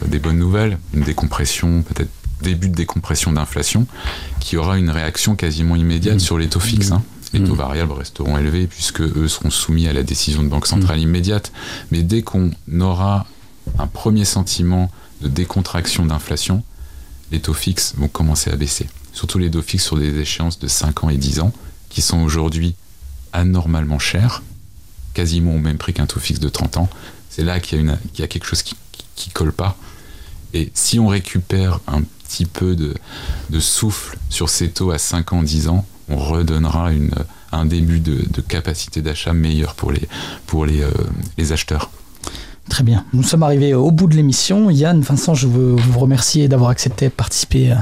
des 0.07 0.19
bonnes 0.19 0.39
nouvelles, 0.39 0.79
une 0.93 1.03
décompression 1.03 1.83
peut-être 1.83 2.11
début 2.43 2.69
de 2.69 2.75
décompression 2.75 3.33
d'inflation, 3.33 3.87
qui 4.41 4.57
aura 4.57 4.79
une 4.79 4.91
réaction 4.91 5.37
quasiment 5.37 5.77
immédiate 5.77 6.17
mmh. 6.17 6.21
sur 6.21 6.39
les 6.39 6.49
taux 6.49 6.61
fixes. 6.61 6.93
Hein. 6.93 7.03
Les 7.33 7.43
taux 7.43 7.55
mmh. 7.55 7.59
variables 7.59 7.93
resteront 7.93 8.39
élevés 8.39 8.67
puisque 8.67 9.03
eux 9.03 9.29
seront 9.29 9.51
soumis 9.51 9.87
à 9.89 9.93
la 9.93 10.03
décision 10.03 10.43
de 10.43 10.49
banque 10.49 10.67
centrale 10.67 10.99
mmh. 10.99 11.03
immédiate. 11.03 11.53
Mais 11.91 12.03
dès 12.03 12.23
qu'on 12.23 12.51
aura 12.81 13.27
un 13.79 13.87
premier 13.87 14.25
sentiment 14.25 14.91
de 15.21 15.29
décontraction 15.29 16.07
d'inflation, 16.07 16.63
les 17.31 17.41
taux 17.41 17.55
fixes 17.55 17.95
vont 17.97 18.09
commencer 18.09 18.51
à 18.51 18.57
baisser. 18.57 18.89
Surtout 19.13 19.39
les 19.39 19.51
taux 19.51 19.63
fixes 19.63 19.85
sur 19.85 19.99
des 19.99 20.19
échéances 20.19 20.59
de 20.59 20.69
5 20.69 21.05
ans 21.05 21.11
et 21.11 21.17
10 21.17 21.41
ans, 21.41 21.53
qui 21.91 22.03
sont 22.03 22.21
aujourd'hui 22.21 22.77
anormalement 23.39 23.99
chers, 23.99 24.43
quasiment 25.15 25.55
au 25.55 25.59
même 25.59 25.79
prix 25.79 25.93
qu'un 25.93 26.07
taux 26.07 26.21
fixe 26.21 26.41
de 26.41 26.49
30 26.49 26.79
ans. 26.79 26.89
C'est 27.31 27.45
là 27.45 27.61
qu'il 27.61 27.97
y, 28.17 28.23
a 28.23 28.27
quelque 28.27 28.47
chose 28.47 28.63
qui, 28.63 28.75
qui 29.15 29.31
colle 29.31 29.53
pas. 29.53 29.77
Et 30.55 30.71
si 30.75 30.99
on 30.99 31.09
récupère 31.09 31.81
un 31.87 32.03
petit 32.03 32.47
peu 32.47 32.77
de, 32.77 32.95
souffle 33.61 34.19
sur 34.29 34.49
ces 34.49 34.71
taux 34.71 34.91
à 34.91 34.99
5 34.99 35.33
ans, 35.33 35.43
10 35.43 35.69
ans, 35.69 35.87
on 36.09 36.17
redonnera 36.17 36.91
un 37.53 37.65
début 37.65 38.01
de, 38.01 38.41
capacité 38.41 39.03
d'achat 39.03 39.33
meilleur 39.33 39.75
pour 39.75 39.93
les, 39.93 40.83
euh, 40.83 40.91
les 41.37 41.53
acheteurs. 41.53 41.91
Très 42.69 42.85
bien. 42.85 43.05
Nous 43.13 43.23
sommes 43.23 43.43
arrivés 43.43 43.75
au 43.75 43.91
bout 43.91 44.07
de 44.07 44.15
l'émission. 44.15 44.71
Yann, 44.71 45.01
Vincent, 45.01 45.35
je 45.35 45.47
veux 45.47 45.75
vous 45.75 45.99
remercier 45.99 46.49
d'avoir 46.49 46.71
accepté 46.71 47.07
de 47.07 47.13
participer 47.13 47.73
euh, 47.73 47.75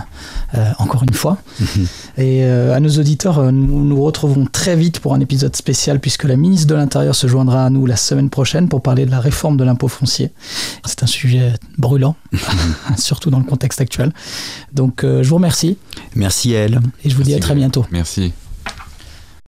euh, 0.55 0.71
encore 0.79 1.03
une 1.03 1.13
fois. 1.13 1.39
Et 2.19 2.45
euh, 2.45 2.75
à 2.75 2.81
nos 2.81 2.91
auditeurs, 2.91 3.53
nous 3.53 3.85
nous 3.85 4.03
retrouvons 4.03 4.47
très 4.47 4.77
vite 4.77 5.01
pour 5.01 5.15
un 5.15 5.21
épisode 5.21 5.57
spécial 5.57 5.99
puisque 5.99 6.25
la 6.25 6.37
ministre 6.37 6.69
de 6.69 6.75
l'Intérieur 6.75 7.15
se 7.15 7.27
joindra 7.27 7.67
à 7.67 7.71
nous 7.71 7.85
la 7.85 7.97
semaine 7.97 8.31
prochaine 8.31 8.69
pour 8.69 8.81
parler 8.81 9.07
de 9.07 9.11
la 9.11 9.21
réforme 9.21 9.57
de 9.57 9.65
l'impôt 9.65 9.89
foncier. 9.89 10.31
C'est 10.85 11.03
un 11.03 11.07
sujet 11.07 11.55
brûlant, 11.79 12.15
surtout 12.97 13.31
dans 13.31 13.39
le 13.39 13.45
contexte 13.45 13.81
actuel. 13.81 14.13
Donc 14.73 15.01
je 15.03 15.29
vous 15.29 15.37
remercie. 15.37 15.77
Merci 16.15 16.55
à 16.55 16.61
elle. 16.61 16.81
Et 17.05 17.11
je 17.11 17.17
vous 17.17 17.23
dis 17.23 17.35
à 17.35 17.39
très 17.39 17.55
bientôt. 17.55 17.85
Merci. 17.91 18.33